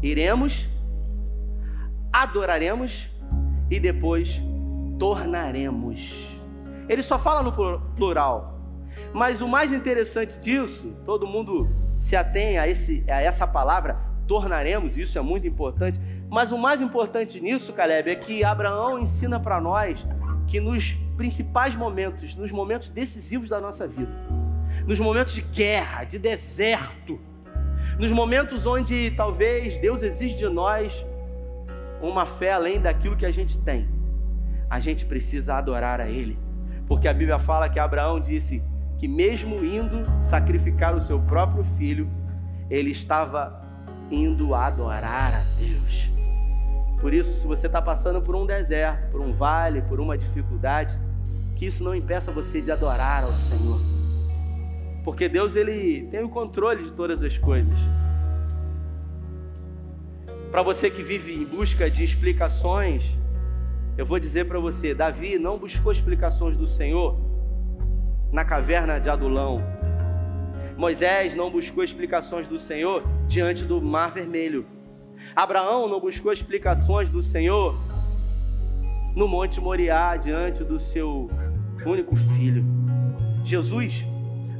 iremos, 0.02 0.66
adoraremos 2.12 3.10
e 3.70 3.78
depois 3.78 4.40
tornaremos. 4.98 6.35
Ele 6.88 7.02
só 7.02 7.18
fala 7.18 7.42
no 7.42 7.52
plural. 7.96 8.60
Mas 9.12 9.40
o 9.40 9.48
mais 9.48 9.72
interessante 9.72 10.38
disso, 10.38 10.94
todo 11.04 11.26
mundo 11.26 11.68
se 11.98 12.16
atém 12.16 12.58
a, 12.58 12.68
esse, 12.68 13.04
a 13.08 13.20
essa 13.20 13.46
palavra, 13.46 13.98
tornaremos, 14.26 14.96
isso 14.96 15.18
é 15.18 15.22
muito 15.22 15.46
importante. 15.46 16.00
Mas 16.28 16.52
o 16.52 16.58
mais 16.58 16.80
importante 16.80 17.40
nisso, 17.40 17.72
Caleb, 17.72 18.10
é 18.10 18.14
que 18.14 18.44
Abraão 18.44 18.98
ensina 18.98 19.38
para 19.38 19.60
nós 19.60 20.06
que 20.46 20.60
nos 20.60 20.96
principais 21.16 21.74
momentos, 21.74 22.34
nos 22.34 22.52
momentos 22.52 22.90
decisivos 22.90 23.48
da 23.48 23.60
nossa 23.60 23.86
vida, 23.86 24.12
nos 24.86 25.00
momentos 25.00 25.34
de 25.34 25.42
guerra, 25.42 26.04
de 26.04 26.18
deserto, 26.18 27.18
nos 27.98 28.10
momentos 28.10 28.66
onde 28.66 29.10
talvez 29.12 29.76
Deus 29.78 30.02
exige 30.02 30.36
de 30.36 30.48
nós 30.48 31.04
uma 32.02 32.26
fé 32.26 32.52
além 32.52 32.80
daquilo 32.80 33.16
que 33.16 33.24
a 33.24 33.32
gente 33.32 33.58
tem, 33.58 33.88
a 34.68 34.78
gente 34.78 35.06
precisa 35.06 35.54
adorar 35.54 36.00
a 36.00 36.08
Ele, 36.08 36.38
porque 36.86 37.08
a 37.08 37.14
Bíblia 37.14 37.38
fala 37.38 37.68
que 37.68 37.78
Abraão 37.78 38.20
disse: 38.20 38.62
que, 38.98 39.06
mesmo 39.06 39.64
indo 39.64 40.06
sacrificar 40.22 40.94
o 40.94 41.00
seu 41.00 41.20
próprio 41.20 41.64
filho, 41.64 42.08
ele 42.70 42.90
estava 42.90 43.62
indo 44.10 44.54
adorar 44.54 45.34
a 45.34 45.44
Deus. 45.58 46.10
Por 47.00 47.12
isso, 47.12 47.40
se 47.40 47.46
você 47.46 47.66
está 47.66 47.82
passando 47.82 48.20
por 48.22 48.34
um 48.34 48.46
deserto, 48.46 49.10
por 49.10 49.20
um 49.20 49.32
vale, 49.32 49.82
por 49.82 50.00
uma 50.00 50.16
dificuldade, 50.16 50.98
que 51.54 51.66
isso 51.66 51.84
não 51.84 51.94
impeça 51.94 52.32
você 52.32 52.60
de 52.60 52.70
adorar 52.70 53.24
ao 53.24 53.32
Senhor. 53.32 53.80
Porque 55.04 55.28
Deus 55.28 55.54
ele 55.54 56.08
tem 56.10 56.22
o 56.22 56.28
controle 56.28 56.84
de 56.84 56.92
todas 56.92 57.22
as 57.22 57.38
coisas. 57.38 57.78
Para 60.50 60.62
você 60.62 60.90
que 60.90 61.02
vive 61.02 61.34
em 61.34 61.44
busca 61.44 61.90
de 61.90 62.02
explicações, 62.02 63.16
eu 63.96 64.04
vou 64.04 64.18
dizer 64.18 64.44
para 64.46 64.58
você, 64.58 64.94
Davi 64.94 65.38
não 65.38 65.58
buscou 65.58 65.90
explicações 65.90 66.56
do 66.56 66.66
Senhor 66.66 67.18
na 68.30 68.44
caverna 68.44 68.98
de 68.98 69.08
Adulão. 69.08 69.62
Moisés 70.76 71.34
não 71.34 71.50
buscou 71.50 71.82
explicações 71.82 72.46
do 72.46 72.58
Senhor 72.58 73.02
diante 73.26 73.64
do 73.64 73.80
Mar 73.80 74.10
Vermelho. 74.10 74.66
Abraão 75.34 75.88
não 75.88 75.98
buscou 75.98 76.30
explicações 76.30 77.08
do 77.08 77.22
Senhor 77.22 77.74
no 79.14 79.26
Monte 79.26 79.60
Moriá 79.62 80.14
diante 80.18 80.62
do 80.62 80.78
seu 80.78 81.30
único 81.86 82.14
filho. 82.14 82.64
Jesus 83.42 84.06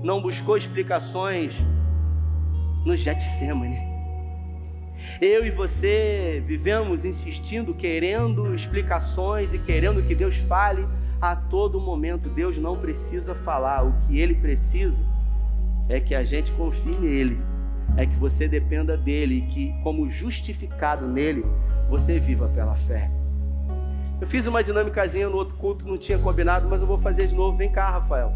não 0.03 0.23
buscou 0.23 0.57
explicações 0.57 1.53
no 2.87 2.97
Getsemane. 2.97 3.96
Eu 5.21 5.47
e 5.47 5.51
você 5.51 6.43
vivemos 6.47 7.05
insistindo, 7.05 7.75
querendo 7.75 8.55
explicações 8.55 9.53
e 9.55 9.59
querendo 9.59 10.03
que 10.03 10.15
Deus 10.15 10.37
fale 10.37 10.87
a 11.21 11.35
todo 11.35 11.81
momento. 11.81 12.29
Deus 12.29 12.59
não 12.59 12.77
precisa 12.77 13.35
falar, 13.35 13.85
o 13.85 13.95
que 14.03 14.19
ele 14.19 14.35
precisa 14.35 15.01
é 15.89 16.01
que 16.01 16.15
a 16.15 16.25
gente 16.25 16.53
confie 16.53 16.97
nele, 16.97 17.41
é 17.97 18.05
que 18.05 18.17
você 18.17 18.49
dependa 18.49 18.97
dele 18.97 19.39
e 19.39 19.43
que, 19.43 19.75
como 19.83 20.09
justificado 20.09 21.07
nele, 21.07 21.45
você 21.89 22.19
viva 22.19 22.49
pela 22.49 22.75
fé. 22.75 23.11
Eu 24.21 24.27
fiz 24.27 24.47
uma 24.47 24.65
dinâmicazinha 24.65 25.29
no 25.29 25.37
outro 25.37 25.57
culto, 25.57 25.87
não 25.87 25.99
tinha 25.99 26.19
combinado, 26.19 26.67
mas 26.69 26.81
eu 26.81 26.87
vou 26.87 26.99
fazer 26.99 27.27
de 27.27 27.35
novo. 27.35 27.57
Vem 27.57 27.71
cá, 27.71 27.91
Rafael. 27.91 28.33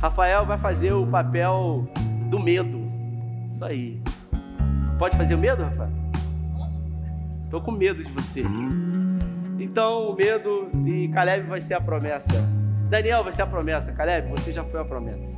Rafael 0.00 0.46
vai 0.46 0.56
fazer 0.56 0.92
o 0.92 1.06
papel 1.06 1.86
do 2.30 2.40
medo. 2.40 2.80
Isso 3.46 3.64
aí. 3.64 4.00
Pode 5.00 5.16
fazer 5.16 5.34
o 5.34 5.38
medo, 5.38 5.62
Rafael? 5.62 5.90
Estou 7.34 7.58
com 7.62 7.72
medo 7.72 8.04
de 8.04 8.12
você. 8.12 8.42
Então, 9.58 10.10
o 10.10 10.14
medo 10.14 10.68
e 10.86 11.08
Caleb 11.08 11.48
vai 11.48 11.62
ser 11.62 11.72
a 11.72 11.80
promessa. 11.80 12.46
Daniel 12.90 13.24
vai 13.24 13.32
ser 13.32 13.40
a 13.40 13.46
promessa. 13.46 13.92
Caleb, 13.92 14.28
você 14.28 14.52
já 14.52 14.62
foi 14.62 14.78
a 14.78 14.84
promessa. 14.84 15.34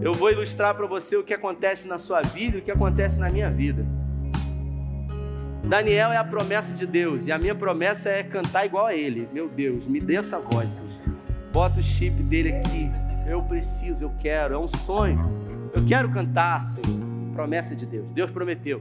Eu 0.00 0.12
vou 0.12 0.30
ilustrar 0.30 0.76
para 0.76 0.86
você 0.86 1.16
o 1.16 1.24
que 1.24 1.34
acontece 1.34 1.88
na 1.88 1.98
sua 1.98 2.22
vida 2.22 2.58
e 2.58 2.60
o 2.60 2.62
que 2.62 2.70
acontece 2.70 3.18
na 3.18 3.28
minha 3.30 3.50
vida. 3.50 3.84
Daniel 5.64 6.12
é 6.12 6.16
a 6.18 6.24
promessa 6.24 6.72
de 6.72 6.86
Deus 6.86 7.26
e 7.26 7.32
a 7.32 7.38
minha 7.38 7.56
promessa 7.56 8.10
é 8.10 8.22
cantar 8.22 8.64
igual 8.64 8.86
a 8.86 8.94
ele. 8.94 9.28
Meu 9.32 9.48
Deus, 9.48 9.86
me 9.86 9.98
dê 9.98 10.14
essa 10.14 10.38
voz. 10.38 10.80
Bota 11.52 11.80
o 11.80 11.82
chip 11.82 12.22
dele 12.22 12.52
aqui. 12.52 12.88
Eu 13.26 13.42
preciso, 13.42 14.04
eu 14.04 14.12
quero, 14.20 14.54
é 14.54 14.58
um 14.58 14.68
sonho. 14.68 15.43
Eu 15.74 15.84
quero 15.84 16.08
cantar, 16.08 16.62
Senhor. 16.62 17.00
Promessa 17.32 17.74
de 17.74 17.84
Deus. 17.84 18.06
Deus 18.12 18.30
prometeu. 18.30 18.80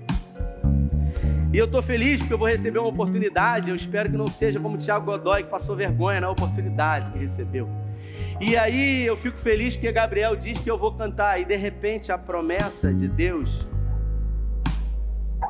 E 1.51 1.58
eu 1.58 1.65
estou 1.65 1.82
feliz 1.82 2.19
porque 2.19 2.34
eu 2.34 2.38
vou 2.38 2.47
receber 2.47 2.77
uma 2.77 2.88
oportunidade. 2.88 3.71
Eu 3.71 3.75
espero 3.75 4.12
que 4.12 4.17
não 4.17 4.27
seja 4.27 4.60
como 4.60 4.75
o 4.75 4.77
Tiago 4.77 5.06
Godoy, 5.06 5.43
que 5.43 5.49
passou 5.49 5.75
vergonha 5.75 6.21
na 6.21 6.29
oportunidade 6.29 7.12
que 7.12 7.17
recebeu. 7.17 7.67
E 8.39 8.56
aí 8.56 9.06
eu 9.06 9.17
fico 9.17 9.38
feliz 9.38 9.75
porque 9.75 9.91
Gabriel 9.91 10.36
diz 10.36 10.60
que 10.60 10.69
eu 10.69 10.77
vou 10.77 10.93
cantar. 10.93 11.41
E 11.41 11.45
de 11.45 11.56
repente 11.56 12.12
a 12.12 12.17
promessa 12.17 12.93
de 12.93 13.08
Deus 13.08 13.67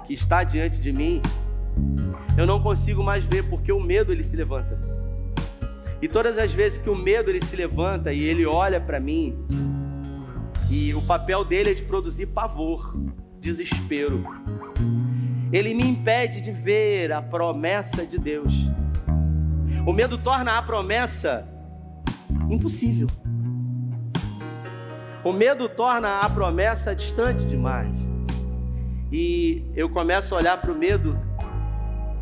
que 0.06 0.14
está 0.14 0.44
diante 0.44 0.80
de 0.80 0.92
mim, 0.92 1.22
eu 2.38 2.48
não 2.48 2.62
consigo 2.62 3.04
mais 3.04 3.26
ver 3.26 3.44
porque 3.50 3.72
o 3.72 3.82
medo 3.82 4.14
ele 4.14 4.24
se 4.24 4.36
levanta. 4.36 4.80
E 6.02 6.08
todas 6.08 6.38
as 6.38 6.54
vezes 6.54 6.78
que 6.78 6.90
o 6.90 6.96
medo 6.96 7.30
ele 7.30 7.46
se 7.46 7.56
levanta 7.56 8.12
e 8.12 8.24
ele 8.24 8.46
olha 8.46 8.80
para 8.80 9.00
mim, 9.00 9.38
e 10.74 10.94
o 10.94 11.02
papel 11.02 11.44
dele 11.46 11.72
é 11.72 11.74
de 11.74 11.84
produzir 11.84 12.28
pavor, 12.28 12.96
desespero 13.40 14.24
ele 15.54 15.76
me 15.76 15.88
impede 15.88 16.42
de 16.42 16.52
ver 16.52 17.12
a 17.14 17.22
promessa 17.22 18.04
de 18.04 18.18
Deus. 18.18 18.56
O 19.86 19.94
medo 19.94 20.18
torna 20.18 20.58
a 20.58 20.64
promessa 20.64 21.48
impossível. 22.50 23.08
O 25.24 25.32
medo 25.32 25.70
torna 25.70 26.22
a 26.22 26.30
promessa 26.30 26.96
distante 26.96 27.46
demais. 27.46 27.96
E 29.12 29.64
eu 29.76 29.88
começo 29.92 30.34
a 30.34 30.40
olhar 30.40 30.60
para 30.60 30.72
o 30.72 30.76
medo 30.76 31.20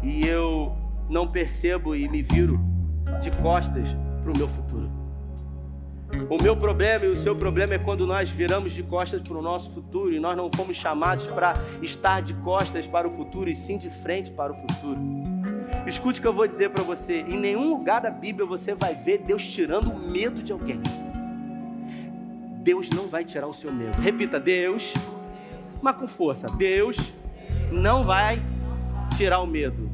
e 0.03 0.27
eu 0.27 0.75
não 1.09 1.25
percebo 1.25 1.95
e 1.95 2.09
me 2.09 2.21
viro 2.21 2.59
de 3.21 3.31
costas 3.31 3.87
para 4.21 4.33
o 4.33 4.37
meu 4.37 4.47
futuro. 4.49 4.90
O 6.30 6.41
meu 6.41 6.56
problema 6.56 7.06
e 7.06 7.08
o 7.10 7.15
seu 7.15 7.36
problema 7.36 7.74
é 7.74 7.80
quando 7.80 8.06
nós 8.06 8.30
viramos 8.30 8.71
de 8.74 8.84
costas 8.84 9.21
para 9.21 9.38
o 9.38 9.41
nosso 9.41 9.71
futuro 9.71 10.13
e 10.13 10.19
nós 10.19 10.36
não 10.36 10.50
fomos 10.54 10.76
chamados 10.76 11.28
para 11.28 11.54
estar 11.82 12.21
de 12.21 12.34
costas 12.36 12.88
para 12.88 13.08
o 13.08 13.12
futuro 13.12 13.50
e 13.50 13.56
sim 13.56 13.78
de 13.78 13.89
frente 13.89 14.32
para 14.32 14.52
o 14.52 14.56
futuro. 14.56 15.00
Escute 15.86 16.19
o 16.19 16.21
que 16.21 16.28
eu 16.28 16.34
vou 16.34 16.47
dizer 16.47 16.69
para 16.69 16.84
você: 16.84 17.21
em 17.21 17.38
nenhum 17.38 17.69
lugar 17.69 18.02
da 18.02 18.12
Bíblia 18.12 18.45
você 18.45 18.76
vai 18.76 18.95
ver 18.95 19.19
Deus 19.19 19.41
tirando 19.43 19.91
o 19.91 20.00
medo 20.00 20.41
de 20.41 20.52
alguém. 20.52 20.82
Deus 22.62 22.89
não 22.89 23.08
vai 23.08 23.26
tirar 23.26 23.47
o 23.47 23.54
seu 23.54 23.71
medo. 23.71 24.00
Repita: 24.02 24.39
Deus, 24.39 24.93
mas 25.82 25.95
com 25.95 26.08
força. 26.08 26.47
Deus 26.47 26.97
não 27.71 28.04
vai 28.04 28.41
tirar 29.17 29.39
o 29.39 29.47
medo. 29.47 29.89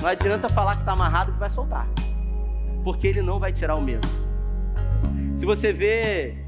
Não 0.00 0.08
adianta 0.08 0.48
falar 0.48 0.74
que 0.74 0.82
está 0.82 0.92
amarrado 0.92 1.32
que 1.32 1.38
vai 1.38 1.50
soltar, 1.50 1.88
porque 2.82 3.06
Ele 3.06 3.22
não 3.22 3.38
vai 3.38 3.52
tirar 3.52 3.74
o 3.74 3.80
medo. 3.80 4.06
Se 5.36 5.44
você 5.44 5.72
vê 5.72 6.44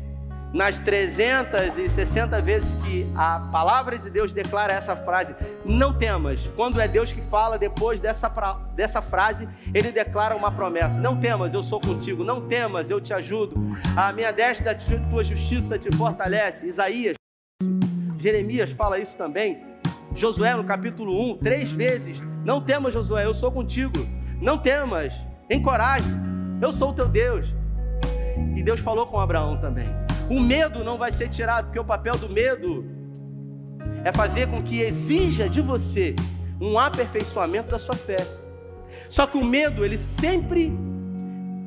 nas 0.53 0.79
360 0.81 2.41
vezes 2.41 2.75
que 2.83 3.07
a 3.15 3.41
palavra 3.53 3.99
de 3.99 4.09
Deus 4.09 4.33
declara 4.33 4.73
essa 4.73 4.97
frase, 4.97 5.35
não 5.65 5.93
temas. 5.93 6.49
Quando 6.57 6.81
é 6.81 6.89
Deus 6.89 7.13
que 7.13 7.21
fala, 7.21 7.59
depois 7.59 8.01
dessa, 8.01 8.29
dessa 8.75 9.03
frase, 9.03 9.49
ele 9.75 9.91
declara 9.91 10.35
uma 10.35 10.51
promessa: 10.51 10.99
Não 10.99 11.17
temas, 11.17 11.53
eu 11.53 11.63
sou 11.63 11.81
contigo. 11.81 12.25
Não 12.25 12.41
temas, 12.41 12.91
eu 12.91 13.01
te 13.01 13.13
ajudo. 13.13 13.57
A 13.97 14.13
minha 14.13 14.33
destra, 14.33 14.73
a 14.73 15.11
tua 15.11 15.23
justiça 15.23 15.79
te 15.79 15.95
fortalece. 15.97 16.67
Isaías, 16.67 17.15
Jeremias 18.19 18.71
fala 18.71 18.99
isso 18.99 19.17
também. 19.17 19.63
Josué, 20.15 20.55
no 20.55 20.65
capítulo 20.65 21.33
1, 21.33 21.39
três 21.39 21.73
vezes: 21.73 22.23
Não 22.45 22.61
temas, 22.61 22.95
Josué, 22.95 23.27
eu 23.27 23.35
sou 23.35 23.53
contigo. 23.53 24.07
Não 24.41 24.59
temas, 24.59 25.13
encoraje, 25.51 26.09
eu 26.61 26.73
sou 26.73 26.91
o 26.91 26.95
teu 26.95 27.09
Deus. 27.09 27.56
E 28.55 28.63
Deus 28.63 28.81
falou 28.81 29.07
com 29.07 29.19
Abraão 29.19 29.59
também. 29.59 29.89
O 30.29 30.41
medo 30.41 30.83
não 30.83 30.99
vai 30.99 31.13
ser 31.13 31.29
tirado, 31.29 31.67
porque 31.67 31.79
o 31.79 31.85
papel 31.85 32.17
do 32.17 32.29
medo 32.29 32.85
é 34.05 34.13
fazer 34.13 34.49
com 34.49 34.63
que 34.63 34.81
exija 34.81 35.49
de 35.49 35.61
você 35.61 36.15
um 36.61 36.79
aperfeiçoamento 36.79 37.71
da 37.71 37.79
sua 37.79 37.95
fé. 37.95 38.17
Só 39.09 39.27
que 39.27 39.37
o 39.37 39.45
medo, 39.45 39.85
ele 39.85 39.99
sempre 39.99 40.73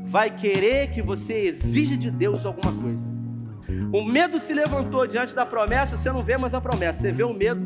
vai 0.03 0.29
querer 0.29 0.89
que 0.89 1.01
você 1.01 1.47
exija 1.47 1.95
de 1.95 2.09
Deus 2.09 2.45
alguma 2.45 2.73
coisa. 2.73 3.07
O 3.93 4.03
medo 4.03 4.39
se 4.39 4.53
levantou 4.53 5.05
diante 5.05 5.35
da 5.35 5.45
promessa, 5.45 5.97
você 5.97 6.11
não 6.11 6.23
vê 6.23 6.37
mais 6.37 6.53
a 6.53 6.61
promessa, 6.61 7.01
você 7.01 7.11
vê 7.11 7.23
o 7.23 7.33
medo 7.33 7.61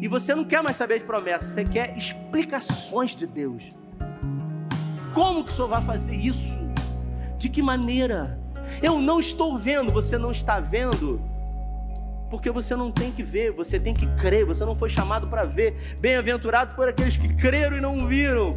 e 0.00 0.06
você 0.06 0.34
não 0.34 0.44
quer 0.44 0.62
mais 0.62 0.76
saber 0.76 1.00
de 1.00 1.04
promessa, 1.04 1.44
você 1.44 1.64
quer 1.64 1.96
explicações 1.96 3.14
de 3.16 3.26
Deus. 3.26 3.70
Como 5.12 5.42
que 5.42 5.50
o 5.50 5.54
Senhor 5.54 5.68
vai 5.68 5.82
fazer 5.82 6.14
isso? 6.14 6.60
De 7.36 7.48
que 7.48 7.62
maneira? 7.62 8.38
Eu 8.82 9.00
não 9.00 9.20
estou 9.20 9.56
vendo, 9.56 9.92
você 9.92 10.18
não 10.18 10.30
está 10.30 10.60
vendo. 10.60 11.20
Porque 12.30 12.50
você 12.50 12.76
não 12.76 12.90
tem 12.90 13.10
que 13.10 13.22
ver, 13.22 13.52
você 13.52 13.80
tem 13.80 13.94
que 13.94 14.06
crer, 14.16 14.44
você 14.44 14.64
não 14.64 14.76
foi 14.76 14.88
chamado 14.88 15.28
para 15.28 15.44
ver. 15.44 15.96
Bem-aventurados 15.98 16.74
foram 16.74 16.90
aqueles 16.90 17.16
que 17.16 17.28
creram 17.34 17.76
e 17.76 17.80
não 17.80 18.06
viram. 18.06 18.56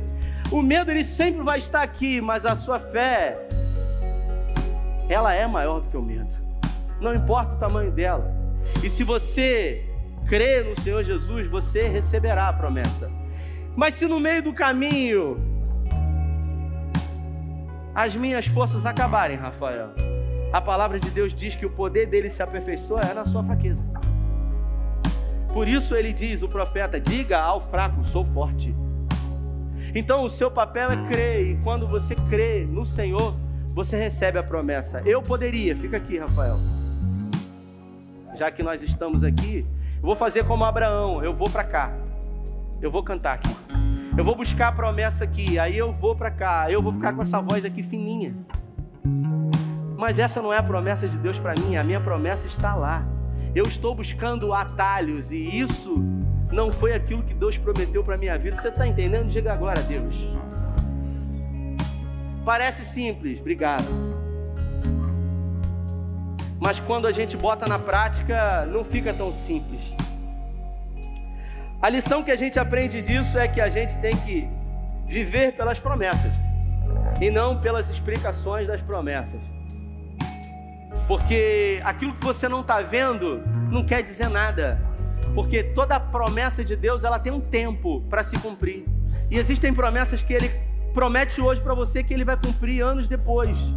O 0.52 0.62
medo 0.62 0.92
ele 0.92 1.04
sempre 1.04 1.42
vai 1.42 1.60
estar 1.60 1.82
aqui, 1.82 2.20
mas 2.20 2.46
a 2.46 2.56
sua 2.56 2.80
fé 2.80 3.48
ela 5.08 5.34
é 5.34 5.48
maior 5.48 5.80
do 5.82 5.88
que 5.88 5.98
o 5.98 6.02
medo. 6.02 6.36
Não 7.00 7.16
importa 7.16 7.56
o 7.56 7.58
tamanho 7.58 7.92
dela. 7.92 8.34
E 8.84 8.90
se 8.90 9.04
você 9.04 9.86
crê 10.28 10.62
no 10.62 10.80
Senhor 10.80 11.04
Jesus, 11.04 11.48
você 11.48 11.88
receberá 11.88 12.48
a 12.48 12.54
promessa. 12.54 13.12
Mas 13.76 13.96
se 13.96 14.06
no 14.06 14.20
meio 14.20 14.44
do 14.44 14.54
caminho 14.54 15.51
as 17.94 18.16
minhas 18.16 18.48
forças 18.48 18.86
acabarem, 18.86 19.38
Rafael, 19.38 19.90
a 20.54 20.62
palavra 20.62 21.00
de 21.00 21.10
Deus 21.10 21.34
diz 21.34 21.56
que 21.56 21.66
o 21.66 21.70
poder 21.70 22.06
dele 22.06 22.30
se 22.30 22.42
aperfeiçoa 22.42 23.02
é 23.10 23.14
na 23.14 23.26
sua 23.26 23.44
fraqueza. 23.44 23.86
Por 25.54 25.68
isso 25.68 25.96
ele 25.96 26.14
diz, 26.14 26.42
o 26.42 26.48
profeta, 26.48 27.00
diga 27.00 27.40
ao 27.40 27.60
fraco, 27.60 28.04
sou 28.04 28.24
forte. 28.24 28.74
Então 29.94 30.24
o 30.24 30.30
seu 30.30 30.50
papel 30.50 30.92
é 30.92 31.06
crer, 31.06 31.48
e 31.48 31.58
quando 31.64 31.88
você 31.88 32.16
crê 32.16 32.66
no 32.66 32.86
Senhor, 32.86 33.36
você 33.68 33.98
recebe 33.98 34.38
a 34.38 34.44
promessa. 34.44 35.02
Eu 35.06 35.22
poderia, 35.22 35.76
fica 35.76 35.98
aqui, 35.98 36.18
Rafael. 36.18 36.58
Já 38.36 38.50
que 38.50 38.64
nós 38.64 38.82
estamos 38.82 39.24
aqui, 39.24 39.66
eu 39.96 40.04
vou 40.04 40.16
fazer 40.16 40.46
como 40.46 40.64
Abraão, 40.64 41.22
eu 41.24 41.34
vou 41.34 41.50
para 41.50 41.64
cá. 41.66 41.94
Eu 42.82 42.90
vou 42.90 43.04
cantar 43.04 43.34
aqui. 43.34 43.61
Eu 44.18 44.26
vou 44.26 44.36
buscar 44.36 44.68
a 44.68 44.72
promessa 44.72 45.24
aqui, 45.24 45.58
aí 45.58 45.78
eu 45.78 45.94
vou 45.94 46.16
para 46.16 46.30
cá, 46.30 46.70
eu 46.70 46.82
vou 46.82 46.92
ficar 46.92 47.14
com 47.14 47.22
essa 47.22 47.42
voz 47.42 47.64
aqui 47.64 47.82
fininha. 47.82 48.36
Mas 49.98 50.20
essa 50.20 50.42
não 50.42 50.52
é 50.52 50.58
a 50.58 50.64
promessa 50.64 51.08
de 51.08 51.18
Deus 51.18 51.40
para 51.40 51.54
mim, 51.62 51.78
a 51.78 51.84
minha 51.84 52.00
promessa 52.00 52.46
está 52.46 52.76
lá. 52.76 53.08
Eu 53.56 53.64
estou 53.66 53.96
buscando 53.96 54.54
atalhos 54.54 55.32
e 55.32 55.38
isso 55.38 56.04
não 56.52 56.72
foi 56.72 56.94
aquilo 56.94 57.24
que 57.24 57.34
Deus 57.34 57.58
prometeu 57.58 58.04
para 58.04 58.18
minha 58.18 58.38
vida. 58.38 58.56
Você 58.56 58.68
está 58.68 58.86
entendendo? 58.86 59.30
Diga 59.30 59.54
agora, 59.54 59.82
Deus. 59.82 60.28
Parece 62.44 62.84
simples, 62.84 63.40
obrigado. 63.40 63.86
Mas 66.60 66.80
quando 66.80 67.08
a 67.08 67.12
gente 67.12 67.38
bota 67.38 67.66
na 67.66 67.80
prática, 67.80 68.66
não 68.66 68.84
fica 68.84 69.14
tão 69.14 69.32
simples. 69.32 69.96
A 71.82 71.90
lição 71.90 72.22
que 72.22 72.30
a 72.30 72.36
gente 72.36 72.60
aprende 72.60 73.02
disso 73.02 73.40
é 73.40 73.48
que 73.48 73.60
a 73.60 73.68
gente 73.68 73.98
tem 73.98 74.16
que 74.16 74.48
viver 75.08 75.54
pelas 75.54 75.80
promessas 75.80 76.32
e 77.20 77.32
não 77.32 77.60
pelas 77.60 77.90
explicações 77.90 78.68
das 78.68 78.84
promessas. 78.84 79.42
Porque 81.08 81.82
aquilo 81.84 82.14
que 82.14 82.24
você 82.24 82.48
não 82.48 82.62
está 82.62 82.82
vendo 82.82 83.42
não 83.72 83.84
quer 83.84 84.04
dizer 84.04 84.30
nada. 84.30 84.80
Porque 85.34 85.64
toda 85.64 86.00
promessa 86.00 86.64
de 86.64 86.76
Deus 86.76 87.04
ela 87.04 87.18
tem 87.18 87.34
um 87.34 87.42
tempo 87.42 88.02
para 88.02 88.24
se 88.24 88.36
cumprir. 88.36 88.86
E 89.32 89.40
existem 89.40 89.74
promessas 89.74 90.22
que 90.22 90.34
Ele 90.34 90.50
promete 90.94 91.42
hoje 91.42 91.62
para 91.62 91.74
você 91.74 92.04
que 92.04 92.14
Ele 92.14 92.24
vai 92.24 92.38
cumprir 92.38 92.82
anos 92.82 93.08
depois. 93.08 93.74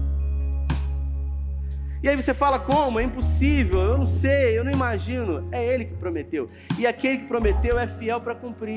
E 2.05 2.09
aí 2.11 2.15
você 2.17 2.35
fala 2.35 2.61
como? 2.61 3.01
É 3.01 3.03
impossível, 3.03 3.81
eu 3.81 3.97
não 3.97 4.05
sei, 4.05 4.59
eu 4.59 4.63
não 4.63 4.71
imagino. 4.71 5.49
É 5.51 5.65
Ele 5.65 5.87
que 5.87 5.95
prometeu. 5.95 6.47
E 6.79 6.87
aquele 6.87 7.17
que 7.17 7.27
prometeu 7.27 7.79
é 7.79 7.87
fiel 7.87 8.21
para 8.21 8.35
cumprir. 8.35 8.77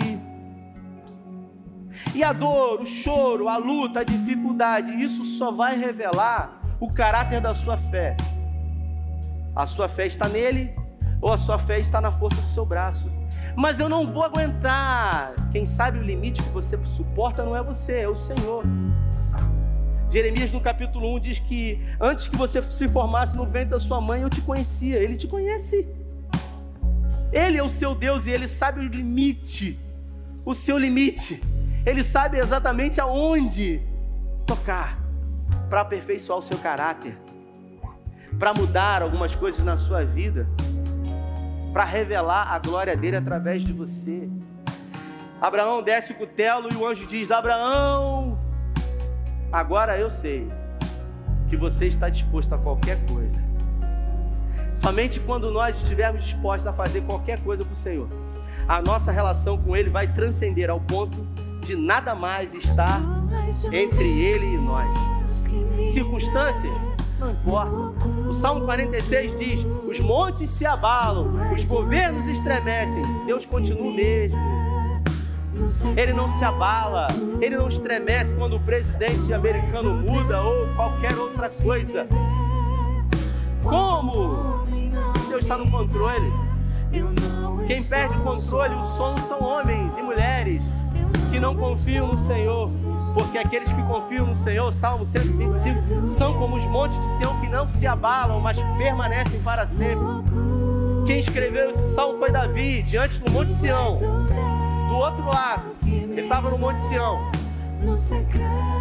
E 2.15 2.23
a 2.23 2.31
dor, 2.31 2.79
o 2.79 2.85
choro, 2.85 3.49
a 3.49 3.57
luta, 3.57 3.99
a 3.99 4.03
dificuldade, 4.05 4.93
isso 4.93 5.25
só 5.25 5.51
vai 5.51 5.77
revelar 5.77 6.61
o 6.79 6.87
caráter 6.89 7.41
da 7.41 7.53
sua 7.53 7.75
fé. 7.75 8.15
A 9.53 9.65
sua 9.65 9.89
fé 9.89 10.07
está 10.07 10.29
nele 10.29 10.73
ou 11.21 11.33
a 11.33 11.37
sua 11.37 11.59
fé 11.59 11.79
está 11.79 11.99
na 11.99 12.13
força 12.13 12.39
do 12.39 12.47
seu 12.47 12.65
braço. 12.65 13.09
Mas 13.57 13.77
eu 13.77 13.89
não 13.89 14.07
vou 14.07 14.23
aguentar. 14.23 15.33
Quem 15.51 15.65
sabe 15.65 15.99
o 15.99 16.01
limite 16.01 16.41
que 16.41 16.49
você 16.51 16.79
suporta 16.85 17.43
não 17.43 17.53
é 17.53 17.61
você, 17.61 17.99
é 17.99 18.07
o 18.07 18.15
Senhor. 18.15 18.63
Jeremias 20.09 20.51
no 20.51 20.61
capítulo 20.61 21.15
1 21.15 21.19
diz 21.19 21.39
que 21.39 21.81
antes 21.99 22.27
que 22.27 22.37
você 22.37 22.61
se 22.61 22.87
formasse 22.87 23.35
no 23.35 23.45
ventre 23.45 23.71
da 23.71 23.79
sua 23.79 23.99
mãe, 23.99 24.21
eu 24.21 24.29
te 24.29 24.41
conhecia. 24.41 24.97
Ele 24.97 25.15
te 25.15 25.27
conhece. 25.27 25.87
Ele 27.31 27.57
é 27.57 27.63
o 27.63 27.69
seu 27.69 27.93
Deus 27.93 28.25
e 28.25 28.31
ele 28.31 28.47
sabe 28.47 28.79
o 28.79 28.83
limite, 28.83 29.79
o 30.45 30.53
seu 30.53 30.77
limite. 30.77 31.41
Ele 31.85 32.03
sabe 32.03 32.37
exatamente 32.37 33.01
aonde 33.01 33.81
tocar 34.45 34.99
para 35.69 35.81
aperfeiçoar 35.81 36.39
o 36.39 36.41
seu 36.41 36.57
caráter 36.57 37.17
para 38.37 38.53
mudar 38.53 39.01
algumas 39.01 39.33
coisas 39.35 39.63
na 39.63 39.77
sua 39.77 40.05
vida, 40.05 40.47
para 41.73 41.83
revelar 41.83 42.53
a 42.53 42.59
glória 42.59 42.95
dele 42.95 43.17
através 43.17 43.63
de 43.63 43.73
você. 43.73 44.29
Abraão 45.41 45.81
desce 45.81 46.13
o 46.13 46.15
cutelo 46.15 46.69
e 46.71 46.75
o 46.75 46.85
anjo 46.85 47.05
diz: 47.05 47.31
Abraão, 47.31 48.37
agora 49.51 49.97
eu 49.97 50.09
sei 50.09 50.47
que 51.47 51.55
você 51.55 51.87
está 51.87 52.09
disposto 52.09 52.53
a 52.53 52.57
qualquer 52.57 52.97
coisa. 53.05 53.45
Somente 54.73 55.19
quando 55.19 55.49
nós 55.51 55.77
estivermos 55.77 56.23
dispostos 56.23 56.67
a 56.67 56.73
fazer 56.73 57.01
qualquer 57.01 57.39
coisa 57.39 57.63
para 57.63 57.73
o 57.73 57.75
Senhor, 57.75 58.07
a 58.67 58.81
nossa 58.81 59.11
relação 59.11 59.57
com 59.57 59.75
Ele 59.75 59.89
vai 59.89 60.07
transcender 60.07 60.69
ao 60.69 60.79
ponto 60.79 61.25
de 61.61 61.75
nada 61.75 62.13
mais 62.13 62.53
estar 62.53 63.01
entre 63.71 64.07
Ele 64.07 64.55
e 64.55 64.57
nós. 64.57 64.97
Circunstâncias 65.91 66.73
não 67.19 67.31
importa. 67.31 67.75
O 68.27 68.33
Salmo 68.33 68.65
46 68.65 69.35
diz: 69.35 69.67
os 69.87 69.99
montes 69.99 70.49
se 70.49 70.65
abalam, 70.65 71.51
os 71.51 71.63
governos 71.63 72.27
estremecem, 72.27 73.01
Deus 73.25 73.45
continua 73.45 73.87
o 73.87 73.93
mesmo. 73.93 74.37
Ele 75.95 76.13
não 76.13 76.27
se 76.27 76.43
abala, 76.43 77.07
ele 77.41 77.57
não 77.57 77.67
estremece 77.67 78.33
quando 78.35 78.55
o 78.55 78.59
presidente 78.59 79.33
americano 79.33 79.93
muda 79.93 80.41
ou 80.41 80.67
qualquer 80.75 81.17
outra 81.17 81.49
coisa. 81.49 82.07
Como? 83.63 84.65
Deus 85.29 85.43
está 85.43 85.57
no 85.57 85.69
controle. 85.69 86.31
Quem 87.67 87.83
perde 87.83 88.17
o 88.17 88.21
controle, 88.21 88.75
o 88.75 88.83
som 88.83 89.17
são 89.17 89.43
homens 89.43 89.91
e 89.97 90.01
mulheres 90.01 90.63
que 91.29 91.39
não 91.39 91.55
confiam 91.55 92.07
no 92.07 92.17
Senhor, 92.17 92.67
porque 93.13 93.37
aqueles 93.37 93.71
que 93.71 93.83
confiam 93.83 94.25
no 94.25 94.35
Senhor, 94.35 94.71
Salmo 94.71 95.05
125, 95.05 96.07
são 96.07 96.33
como 96.35 96.55
os 96.55 96.65
montes 96.65 96.97
de 96.99 97.05
Sião 97.17 97.39
que 97.41 97.47
não 97.49 97.65
se 97.65 97.85
abalam, 97.85 98.39
mas 98.39 98.57
permanecem 98.77 99.41
para 99.41 99.67
sempre. 99.67 100.05
Quem 101.05 101.19
escreveu 101.19 101.69
esse 101.69 101.93
salmo 101.93 102.17
foi 102.17 102.31
Davi, 102.31 102.81
diante 102.81 103.19
do 103.19 103.31
Monte 103.31 103.53
Sião. 103.53 103.95
Do 104.87 104.95
outro 104.95 105.25
lado, 105.25 105.71
ele 105.85 106.21
estava 106.21 106.49
no 106.49 106.57
Monte 106.57 106.79
Sião. 106.81 107.19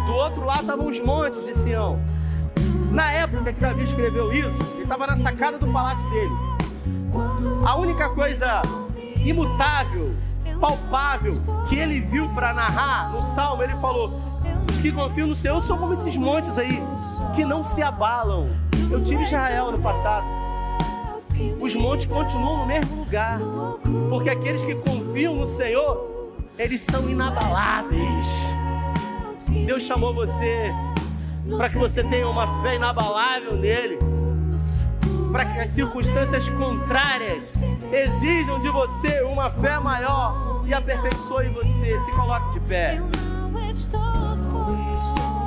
Do 0.05 0.13
outro 0.13 0.45
lado 0.45 0.61
estavam 0.61 0.87
os 0.87 0.99
montes 0.99 1.45
de 1.45 1.53
Sião. 1.53 1.99
Na 2.91 3.11
época 3.11 3.53
que 3.53 3.59
Davi 3.59 3.83
escreveu 3.83 4.31
isso, 4.31 4.57
ele 4.73 4.83
estava 4.83 5.05
na 5.07 5.17
sacada 5.17 5.57
do 5.57 5.67
palácio 5.67 6.09
dele. 6.09 6.33
A 7.65 7.75
única 7.75 8.09
coisa 8.09 8.61
imutável 9.23 10.15
palpável 10.59 11.33
que 11.67 11.77
ele 11.77 11.99
viu 11.99 12.29
para 12.29 12.53
narrar 12.53 13.11
no 13.11 13.21
salmo, 13.21 13.63
ele 13.63 13.75
falou: 13.75 14.19
Os 14.69 14.79
que 14.79 14.91
confiam 14.91 15.27
no 15.27 15.35
Senhor 15.35 15.61
são 15.61 15.77
como 15.77 15.93
esses 15.93 16.15
montes 16.15 16.57
aí, 16.57 16.81
que 17.35 17.45
não 17.45 17.63
se 17.63 17.81
abalam. 17.81 18.49
Eu 18.89 19.03
tive 19.03 19.23
Israel 19.23 19.71
no 19.71 19.79
passado. 19.79 20.25
Os 21.59 21.75
montes 21.75 22.05
continuam 22.05 22.59
no 22.59 22.65
mesmo 22.65 22.95
lugar. 22.97 23.39
Porque 24.09 24.29
aqueles 24.29 24.63
que 24.63 24.75
confiam 24.75 25.35
no 25.35 25.47
Senhor, 25.47 26.33
eles 26.57 26.81
são 26.81 27.09
inabaláveis. 27.09 28.27
Deus 29.65 29.83
chamou 29.83 30.13
você 30.13 30.71
para 31.55 31.69
que 31.69 31.77
você 31.77 32.03
tenha 32.03 32.27
uma 32.27 32.61
fé 32.61 32.75
inabalável 32.75 33.53
nele. 33.53 33.99
Para 35.31 35.45
que 35.45 35.59
as 35.59 35.69
circunstâncias 35.71 36.47
contrárias 36.49 37.53
exijam 37.91 38.59
de 38.59 38.69
você 38.69 39.21
uma 39.21 39.49
fé 39.49 39.79
maior 39.79 40.63
e 40.65 40.73
aperfeiçoe 40.73 41.49
você. 41.49 41.97
Se 41.99 42.11
coloque 42.11 42.53
de 42.53 42.59
pé. 42.61 42.97
Eu 42.97 43.49
não 43.49 43.69
estou 43.69 43.99
só, 44.37 44.65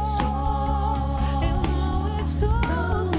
só. 0.04 1.40
Eu 1.42 1.62
não 1.72 2.20
estou, 2.20 2.48
não 2.48 3.09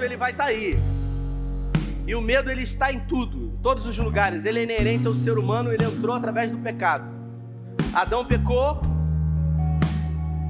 medo 0.00 0.04
ele 0.04 0.16
vai 0.16 0.30
estar 0.30 0.44
aí. 0.44 0.78
E 2.06 2.14
o 2.14 2.20
medo 2.20 2.50
ele 2.50 2.62
está 2.62 2.92
em 2.92 3.00
tudo, 3.00 3.46
em 3.46 3.62
todos 3.62 3.86
os 3.86 3.96
lugares. 3.98 4.44
Ele 4.44 4.60
é 4.60 4.62
inerente 4.62 5.06
ao 5.06 5.14
ser 5.14 5.38
humano, 5.38 5.72
ele 5.72 5.84
entrou 5.84 6.14
através 6.14 6.52
do 6.52 6.58
pecado. 6.58 7.04
Adão 7.94 8.24
pecou. 8.24 8.80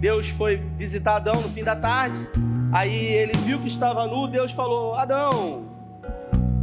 Deus 0.01 0.29
foi 0.29 0.57
visitar 0.77 1.17
Adão 1.17 1.41
no 1.41 1.49
fim 1.49 1.63
da 1.63 1.77
tarde. 1.77 2.27
Aí 2.73 2.95
ele 2.95 3.37
viu 3.39 3.61
que 3.61 3.69
estava 3.69 4.07
nu, 4.07 4.27
Deus 4.27 4.53
falou: 4.53 4.95
"Adão, 4.95 5.70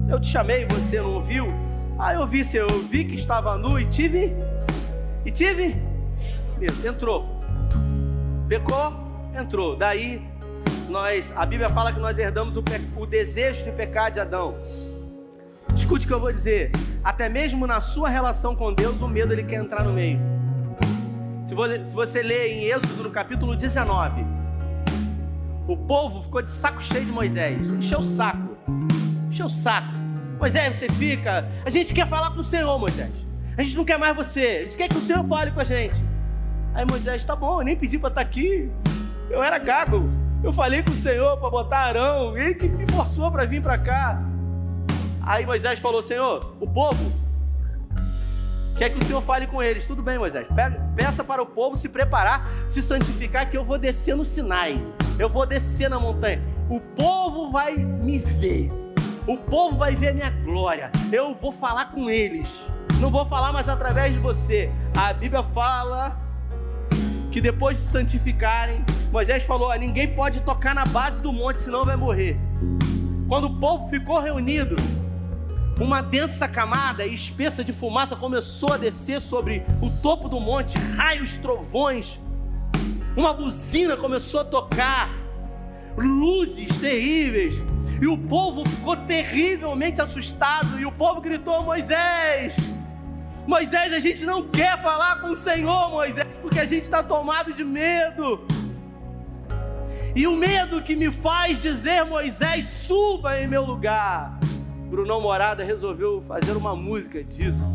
eu 0.09 0.19
te 0.19 0.27
chamei, 0.27 0.65
você 0.67 0.99
não 1.01 1.13
ouviu?" 1.15 1.47
Ah, 1.99 2.13
eu 2.13 2.27
vi, 2.27 2.45
eu 2.53 2.67
vi 2.83 3.05
que 3.05 3.15
estava 3.15 3.57
nu 3.57 3.79
e 3.79 3.85
tive 3.85 4.35
e 5.25 5.31
tive 5.31 5.75
medo. 6.59 6.87
Entrou. 6.87 7.25
Pecou, 8.47 8.93
entrou. 9.37 9.75
Daí 9.75 10.21
nós, 10.89 11.33
a 11.35 11.45
Bíblia 11.45 11.69
fala 11.69 11.91
que 11.91 11.99
nós 11.99 12.17
herdamos 12.19 12.55
o, 12.55 12.61
pe- 12.63 12.81
o 12.95 13.05
desejo 13.05 13.63
de 13.63 13.71
pecar 13.71 14.11
de 14.11 14.19
Adão. 14.19 14.55
Escute 15.75 16.05
o 16.05 16.07
que 16.07 16.13
eu 16.13 16.19
vou 16.19 16.31
dizer. 16.31 16.71
Até 17.03 17.27
mesmo 17.29 17.65
na 17.67 17.79
sua 17.79 18.09
relação 18.09 18.55
com 18.55 18.73
Deus, 18.73 19.01
o 19.01 19.07
medo 19.07 19.33
ele 19.33 19.43
quer 19.43 19.55
entrar 19.55 19.83
no 19.83 19.93
meio. 19.93 20.19
Se 21.43 21.53
vo- 21.55 21.67
se 21.83 21.93
você 21.95 22.21
ler 22.21 22.47
em 22.51 22.63
Êxodo 22.65 23.03
no 23.03 23.09
capítulo 23.09 23.55
19, 23.55 24.23
o 25.67 25.75
povo 25.75 26.21
ficou 26.21 26.41
de 26.41 26.49
saco 26.49 26.81
cheio 26.81 27.05
de 27.05 27.11
Moisés. 27.11 27.67
Encheu 27.67 27.99
o 27.99 28.03
saco. 28.03 28.55
Encheu 29.29 29.47
o 29.47 29.49
saco. 29.49 29.96
Moisés, 30.39 30.75
você 30.75 30.89
fica. 30.89 31.47
A 31.65 31.69
gente 31.69 31.93
quer 31.93 32.07
falar 32.07 32.31
com 32.31 32.39
o 32.39 32.43
Senhor, 32.43 32.77
Moisés. 32.79 33.11
A 33.57 33.63
gente 33.63 33.75
não 33.75 33.83
quer 33.83 33.97
mais 33.97 34.15
você. 34.15 34.41
A 34.41 34.63
gente 34.63 34.77
quer 34.77 34.87
que 34.87 34.97
o 34.97 35.01
Senhor 35.01 35.23
fale 35.23 35.51
com 35.51 35.59
a 35.59 35.63
gente. 35.63 35.95
Aí 36.73 36.85
Moisés, 36.85 37.25
tá 37.25 37.35
bom, 37.35 37.59
eu 37.59 37.65
nem 37.65 37.75
pedi 37.75 37.97
pra 37.97 38.09
estar 38.09 38.21
aqui. 38.21 38.71
Eu 39.29 39.41
era 39.41 39.57
gago. 39.57 40.09
Eu 40.43 40.53
falei 40.53 40.83
com 40.83 40.91
o 40.91 40.95
Senhor 40.95 41.37
para 41.37 41.49
botar 41.49 41.79
Arão. 41.79 42.37
Ele 42.37 42.53
que 42.53 42.69
me 42.69 42.85
forçou 42.91 43.31
para 43.31 43.45
vir 43.45 43.61
para 43.61 43.77
cá. 43.77 44.21
Aí 45.23 45.45
Moisés 45.45 45.79
falou: 45.79 46.03
Senhor, 46.03 46.55
o 46.59 46.67
povo 46.67 47.11
quer 48.77 48.91
que 48.91 48.99
o 48.99 49.03
Senhor 49.03 49.21
fale 49.21 49.47
com 49.47 49.61
eles. 49.61 49.87
Tudo 49.87 50.03
bem, 50.03 50.19
Moisés. 50.19 50.45
Peça 50.95 51.23
para 51.23 51.41
o 51.41 51.47
povo 51.47 51.75
se 51.75 51.89
preparar, 51.89 52.47
se 52.69 52.83
santificar, 52.83 53.49
que 53.49 53.57
eu 53.57 53.65
vou 53.65 53.79
descer 53.79 54.15
no 54.15 54.23
Sinai. 54.23 54.79
Eu 55.17 55.27
vou 55.27 55.47
descer 55.47 55.89
na 55.89 55.99
montanha. 55.99 56.39
O 56.69 56.79
povo 56.79 57.49
vai 57.49 57.75
me 57.75 58.19
ver. 58.19 58.69
O 59.27 59.35
povo 59.35 59.75
vai 59.75 59.93
ver 59.93 60.07
a 60.07 60.13
minha 60.13 60.29
glória. 60.29 60.89
Eu 61.11 61.35
vou 61.35 61.51
falar 61.51 61.91
com 61.91 62.09
eles. 62.09 62.63
Não 63.01 63.09
vou 63.11 63.25
falar 63.25 63.51
mais 63.51 63.67
através 63.67 64.13
de 64.13 64.19
você. 64.19 64.71
A 64.97 65.11
Bíblia 65.11 65.43
fala 65.43 66.17
que 67.29 67.41
depois 67.41 67.77
de 67.77 67.83
santificarem, 67.83 68.85
Moisés 69.11 69.43
falou: 69.43 69.69
"Ah, 69.69 69.77
ninguém 69.77 70.15
pode 70.15 70.41
tocar 70.43 70.73
na 70.73 70.85
base 70.85 71.21
do 71.21 71.33
monte, 71.33 71.59
senão 71.59 71.83
vai 71.83 71.97
morrer. 71.97 72.37
Quando 73.27 73.47
o 73.47 73.59
povo 73.59 73.89
ficou 73.89 74.17
reunido, 74.21 74.77
uma 75.77 76.01
densa 76.01 76.47
camada 76.47 77.05
espessa 77.05 77.65
de 77.65 77.73
fumaça 77.73 78.15
começou 78.15 78.71
a 78.71 78.77
descer 78.77 79.19
sobre 79.19 79.65
o 79.81 79.89
topo 79.89 80.29
do 80.29 80.39
monte, 80.39 80.79
raios, 80.95 81.35
trovões. 81.35 82.17
Uma 83.15 83.33
buzina 83.33 83.97
começou 83.97 84.39
a 84.39 84.45
tocar, 84.45 85.09
luzes 85.97 86.77
terríveis. 86.77 87.55
E 88.01 88.07
o 88.07 88.17
povo 88.17 88.67
ficou 88.69 88.95
terrivelmente 88.95 90.01
assustado. 90.01 90.79
E 90.79 90.85
o 90.85 90.91
povo 90.91 91.19
gritou: 91.21 91.63
Moisés, 91.63 92.55
Moisés, 93.47 93.93
a 93.93 93.99
gente 93.99 94.25
não 94.25 94.43
quer 94.43 94.77
falar 94.81 95.21
com 95.21 95.31
o 95.31 95.35
Senhor, 95.35 95.89
Moisés, 95.89 96.27
porque 96.41 96.59
a 96.59 96.65
gente 96.65 96.83
está 96.83 97.01
tomado 97.01 97.53
de 97.53 97.63
medo. 97.63 98.45
E 100.13 100.27
o 100.27 100.35
medo 100.35 100.81
que 100.81 100.95
me 100.95 101.11
faz 101.11 101.59
dizer, 101.59 102.03
Moisés, 102.03 102.67
suba 102.67 103.39
em 103.39 103.47
meu 103.47 103.63
lugar. 103.63 104.37
Brunão 104.89 105.21
Morada 105.21 105.63
resolveu 105.63 106.23
fazer 106.27 106.53
uma 106.53 106.75
música 106.75 107.23
disso. 107.23 107.65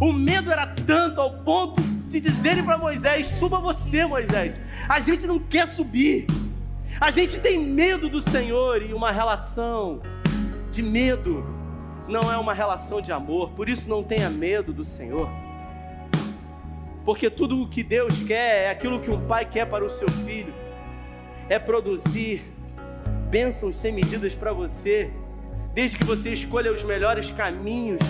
O 0.00 0.12
medo 0.12 0.50
era 0.50 0.66
tanto 0.66 1.20
ao 1.20 1.38
ponto 1.38 1.80
de 2.08 2.20
dizerem 2.20 2.64
para 2.64 2.76
Moisés: 2.76 3.28
suba 3.28 3.58
você, 3.58 4.04
Moisés. 4.04 4.54
A 4.88 5.00
gente 5.00 5.26
não 5.26 5.38
quer 5.38 5.66
subir. 5.66 6.26
A 7.00 7.10
gente 7.10 7.40
tem 7.40 7.58
medo 7.58 8.08
do 8.08 8.20
Senhor 8.20 8.82
e 8.82 8.92
uma 8.92 9.10
relação 9.10 10.00
de 10.70 10.82
medo 10.82 11.44
não 12.08 12.32
é 12.32 12.36
uma 12.36 12.52
relação 12.52 13.00
de 13.00 13.12
amor. 13.12 13.50
Por 13.50 13.68
isso 13.68 13.88
não 13.88 14.02
tenha 14.02 14.28
medo 14.28 14.72
do 14.72 14.84
Senhor. 14.84 15.28
Porque 17.04 17.28
tudo 17.28 17.60
o 17.60 17.68
que 17.68 17.82
Deus 17.82 18.22
quer 18.22 18.64
é 18.64 18.70
aquilo 18.70 19.00
que 19.00 19.10
um 19.10 19.26
pai 19.26 19.44
quer 19.44 19.66
para 19.66 19.84
o 19.84 19.90
seu 19.90 20.08
filho. 20.24 20.54
É 21.48 21.58
produzir 21.58 22.52
bênçãos 23.28 23.76
sem 23.76 23.92
medidas 23.92 24.34
para 24.34 24.52
você, 24.52 25.10
desde 25.74 25.98
que 25.98 26.04
você 26.04 26.30
escolha 26.30 26.72
os 26.72 26.84
melhores 26.84 27.30
caminhos 27.30 28.00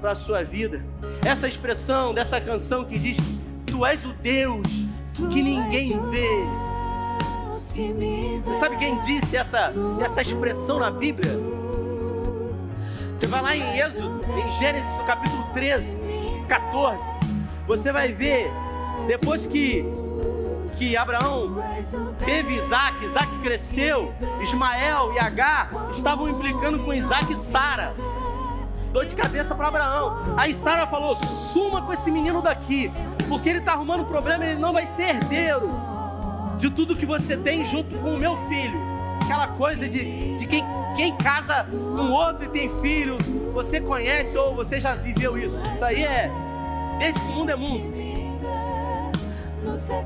para 0.00 0.12
a 0.12 0.14
sua 0.14 0.42
vida. 0.42 0.84
Essa 1.24 1.46
expressão 1.46 2.12
dessa 2.12 2.40
canção 2.40 2.84
que 2.84 2.98
diz: 2.98 3.16
Tu 3.66 3.86
és 3.86 4.04
o 4.04 4.12
Deus 4.14 4.66
que 5.30 5.42
ninguém 5.42 5.92
vê. 6.10 6.65
Você 7.76 8.54
sabe 8.54 8.76
quem 8.78 8.98
disse 9.00 9.36
essa, 9.36 9.70
essa 10.00 10.22
expressão 10.22 10.78
na 10.78 10.90
Bíblia? 10.90 11.30
Você 13.14 13.26
vai 13.26 13.42
lá 13.42 13.54
em 13.54 13.78
Êxodo, 13.78 14.18
em 14.32 14.52
Gênesis, 14.52 14.96
no 14.96 15.04
capítulo 15.04 15.46
13, 15.52 15.84
14. 16.48 16.98
Você 17.66 17.92
vai 17.92 18.12
ver, 18.12 18.50
depois 19.06 19.44
que, 19.44 19.84
que 20.72 20.96
Abraão 20.96 21.62
teve 22.24 22.54
Isaac, 22.54 23.04
Isaac 23.04 23.38
cresceu, 23.42 24.14
Ismael 24.40 25.12
e 25.12 25.18
Agar 25.18 25.70
estavam 25.92 26.30
implicando 26.30 26.78
com 26.78 26.94
Isaac 26.94 27.30
e 27.30 27.36
Sara. 27.36 27.94
Dor 28.90 29.04
de 29.04 29.14
cabeça 29.14 29.54
para 29.54 29.68
Abraão. 29.68 30.34
Aí 30.38 30.54
Sara 30.54 30.86
falou: 30.86 31.14
suma 31.14 31.82
com 31.82 31.92
esse 31.92 32.10
menino 32.10 32.40
daqui, 32.40 32.90
porque 33.28 33.50
ele 33.50 33.58
está 33.58 33.72
arrumando 33.72 34.06
problema, 34.06 34.46
ele 34.46 34.58
não 34.58 34.72
vai 34.72 34.86
ser 34.86 35.10
herdeiro 35.10 35.95
de 36.56 36.70
tudo 36.70 36.96
que 36.96 37.06
você 37.06 37.36
tem 37.36 37.64
junto 37.64 37.98
com 37.98 38.14
o 38.14 38.18
meu 38.18 38.36
filho. 38.48 38.78
Aquela 39.22 39.48
coisa 39.48 39.88
de, 39.88 40.34
de 40.34 40.46
quem, 40.46 40.64
quem 40.96 41.16
casa 41.16 41.64
com 41.64 42.10
outro 42.10 42.44
e 42.44 42.48
tem 42.48 42.70
filho, 42.80 43.18
você 43.52 43.80
conhece 43.80 44.36
ou 44.38 44.54
você 44.54 44.80
já 44.80 44.94
viveu 44.94 45.36
isso. 45.36 45.56
Isso 45.74 45.84
aí 45.84 46.04
é 46.04 46.30
desde 46.98 47.20
que 47.20 47.26
o 47.26 47.30
mundo 47.30 47.50
é 47.50 47.56
mundo. 47.56 47.96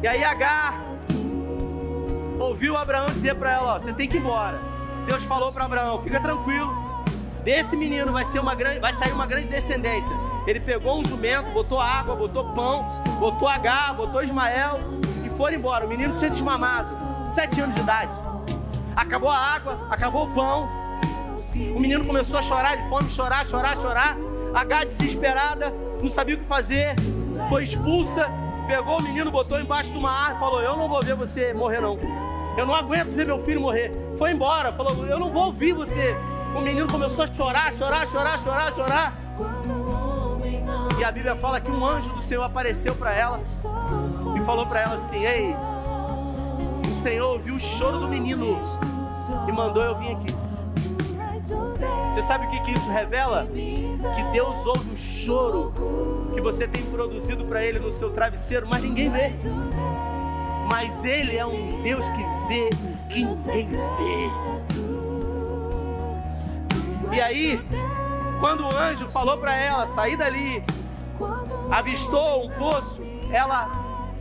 E 0.03 0.09
aí 0.09 0.25
Agar 0.25 0.81
ouviu 2.39 2.77
Abraão 2.77 3.07
dizer 3.11 3.35
para 3.35 3.53
ela: 3.53 3.75
ó, 3.75 3.79
você 3.79 3.93
tem 3.93 4.09
que 4.09 4.17
ir 4.17 4.21
embora. 4.21 4.59
Deus 5.07 5.23
falou 5.25 5.53
para 5.53 5.65
Abraão: 5.67 6.03
fica 6.03 6.19
tranquilo, 6.19 6.73
desse 7.45 7.77
menino 7.77 8.11
vai, 8.11 8.25
ser 8.25 8.41
uma 8.41 8.55
grande, 8.55 8.81
vai 8.81 8.95
sair 8.95 9.13
uma 9.13 9.27
grande 9.27 9.49
descendência. 9.49 10.17
Ele 10.47 10.59
pegou 10.59 10.99
um 10.99 11.05
jumento, 11.05 11.51
botou 11.51 11.79
água, 11.79 12.17
botou 12.17 12.45
pão, 12.55 12.87
botou 13.21 13.47
Agar, 13.47 13.95
botou 13.95 14.23
Ismael 14.23 15.00
foram 15.41 15.57
embora. 15.57 15.87
O 15.87 15.89
menino 15.89 16.15
tinha 16.17 16.31
desmamado, 16.31 16.99
sete 17.31 17.63
anos 17.63 17.75
de 17.75 17.81
idade. 17.81 18.13
Acabou 18.95 19.31
a 19.31 19.39
água, 19.39 19.87
acabou 19.89 20.27
o 20.27 20.35
pão. 20.35 20.69
O 21.75 21.81
menino 21.81 22.05
começou 22.05 22.39
a 22.39 22.43
chorar 22.43 22.77
de 22.77 22.87
fome, 22.91 23.09
chorar, 23.09 23.47
chorar, 23.47 23.75
chorar. 23.79 24.19
Agar 24.53 24.85
desesperada, 24.85 25.73
não 26.03 26.11
sabia 26.11 26.35
o 26.35 26.39
que 26.39 26.45
fazer, 26.45 26.95
foi 27.49 27.63
expulsa, 27.63 28.29
pegou 28.67 28.99
o 28.99 29.03
menino, 29.03 29.31
botou 29.31 29.61
embaixo 29.61 29.93
de 29.93 29.99
uma 29.99 30.11
árvore 30.11 30.37
e 30.37 30.41
falou: 30.41 30.61
Eu 30.61 30.77
não 30.77 30.89
vou 30.89 31.03
ver 31.03 31.15
você 31.15 31.55
morrer, 31.55 31.81
não. 31.81 31.99
Eu 32.59 32.67
não 32.67 32.75
aguento 32.75 33.13
ver 33.13 33.27
meu 33.27 33.39
filho 33.43 33.61
morrer. 33.61 33.93
Foi 34.19 34.33
embora, 34.33 34.73
falou: 34.73 35.07
Eu 35.07 35.19
não 35.19 35.33
vou 35.33 35.47
ouvir 35.47 35.73
você. 35.73 36.15
O 36.55 36.61
menino 36.61 36.87
começou 36.87 37.25
a 37.25 37.27
chorar, 37.29 37.73
chorar, 37.73 38.07
chorar, 38.09 38.39
chorar, 38.43 38.75
chorar. 38.75 39.15
E 41.01 41.05
a 41.05 41.11
Bíblia 41.11 41.35
fala 41.35 41.59
que 41.59 41.71
um 41.71 41.83
anjo 41.83 42.11
do 42.11 42.21
Senhor 42.21 42.43
apareceu 42.43 42.95
para 42.95 43.11
ela 43.11 43.41
e 44.37 44.41
falou 44.43 44.67
para 44.67 44.81
ela 44.81 44.97
assim: 44.97 45.25
Ei, 45.25 45.57
o 46.87 46.95
Senhor 46.95 47.33
ouviu 47.33 47.55
o 47.55 47.59
choro 47.59 48.01
do 48.01 48.07
menino 48.07 48.61
e 49.49 49.51
mandou 49.53 49.83
eu 49.83 49.97
vir 49.97 50.13
aqui. 50.15 50.37
Você 52.13 52.23
sabe 52.23 52.45
o 52.45 52.51
que, 52.51 52.61
que 52.61 52.73
isso 52.73 52.91
revela? 52.91 53.47
Que 53.47 54.23
Deus 54.31 54.67
ouve 54.67 54.91
o 54.93 54.97
choro 54.97 55.73
que 56.35 56.41
você 56.43 56.69
tem 56.69 56.85
produzido 56.85 57.47
para 57.47 57.65
Ele 57.65 57.79
no 57.79 57.91
seu 57.91 58.11
travesseiro, 58.11 58.67
mas 58.69 58.83
ninguém 58.83 59.11
vê. 59.11 59.33
Mas 60.69 61.03
Ele 61.03 61.35
é 61.35 61.47
um 61.47 61.81
Deus 61.81 62.07
que 62.11 62.23
vê 62.47 62.69
o 62.69 63.09
que 63.09 63.25
ninguém 63.25 63.69
vê. 63.69 64.29
E 67.17 67.21
aí, 67.23 67.59
quando 68.39 68.65
o 68.65 68.77
anjo 68.77 69.09
falou 69.09 69.39
para 69.39 69.57
ela 69.57 69.87
sair 69.87 70.19
dali, 70.19 70.63
avistou 71.71 72.47
um 72.47 72.51
poço, 72.51 73.03
ela 73.31 73.71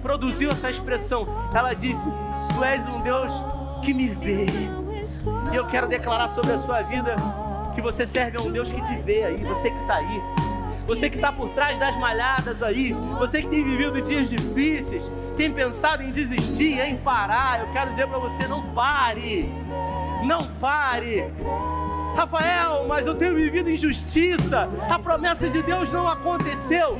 produziu 0.01 0.51
essa 0.51 0.69
expressão. 0.69 1.27
Ela 1.53 1.73
disse: 1.73 2.07
Tu 2.53 2.63
és 2.63 2.87
um 2.87 3.01
Deus 3.01 3.33
que 3.81 3.93
me 3.93 4.09
vê. 4.09 4.45
E 5.51 5.55
eu 5.55 5.65
quero 5.65 5.87
declarar 5.87 6.27
sobre 6.29 6.51
a 6.51 6.59
sua 6.59 6.81
vida 6.81 7.15
que 7.73 7.81
você 7.81 8.05
serve 8.05 8.37
a 8.37 8.41
um 8.41 8.51
Deus 8.51 8.71
que 8.71 8.81
te 8.81 8.95
vê 8.97 9.23
aí, 9.23 9.43
você 9.43 9.69
que 9.71 9.81
está 9.81 9.95
aí. 9.95 10.21
Você 10.85 11.07
que 11.07 11.17
está 11.17 11.31
por 11.31 11.49
trás 11.49 11.77
das 11.77 11.95
malhadas 11.97 12.63
aí, 12.63 12.93
você 13.19 13.43
que 13.43 13.47
tem 13.47 13.63
vivido 13.63 14.01
dias 14.01 14.27
difíceis, 14.27 15.03
tem 15.37 15.51
pensado 15.51 16.01
em 16.01 16.11
desistir, 16.11 16.79
em 16.79 16.97
parar, 16.97 17.59
eu 17.59 17.71
quero 17.71 17.91
dizer 17.91 18.07
para 18.07 18.17
você: 18.17 18.47
não 18.47 18.63
pare, 18.73 19.51
não 20.23 20.47
pare. 20.59 21.31
Rafael, 22.15 22.87
mas 22.87 23.05
eu 23.05 23.13
tenho 23.15 23.35
vivido 23.35 23.69
injustiça, 23.69 24.67
a 24.89 24.97
promessa 24.97 25.47
de 25.47 25.61
Deus 25.61 25.91
não 25.91 26.07
aconteceu. 26.07 26.97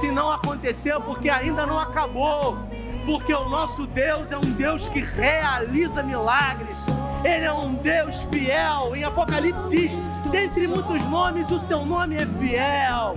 Se 0.00 0.10
não 0.10 0.30
aconteceu, 0.30 1.00
porque 1.00 1.30
ainda 1.30 1.66
não 1.66 1.78
acabou, 1.78 2.58
porque 3.06 3.32
o 3.32 3.48
nosso 3.48 3.86
Deus 3.86 4.30
é 4.30 4.38
um 4.38 4.52
Deus 4.52 4.86
que 4.88 5.00
realiza 5.00 6.02
milagres. 6.02 6.76
Ele 7.24 7.44
é 7.44 7.52
um 7.52 7.74
Deus 7.74 8.20
fiel. 8.30 8.94
Em 8.94 9.04
Apocalipse 9.04 9.70
diz: 9.70 9.92
dentre 10.30 10.66
muitos 10.66 11.02
nomes, 11.04 11.50
o 11.50 11.58
seu 11.58 11.84
nome 11.86 12.16
é 12.16 12.26
fiel. 12.26 13.16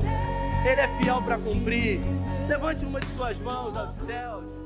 Ele 0.65 0.82
é 0.82 0.88
fiel 0.99 1.21
para 1.21 1.38
cumprir. 1.38 1.99
Levante 2.47 2.86
uma 2.86 2.99
de 2.99 3.07
suas 3.09 3.39
mãos 3.39 3.75
aos 3.75 3.95
céus. 3.95 4.56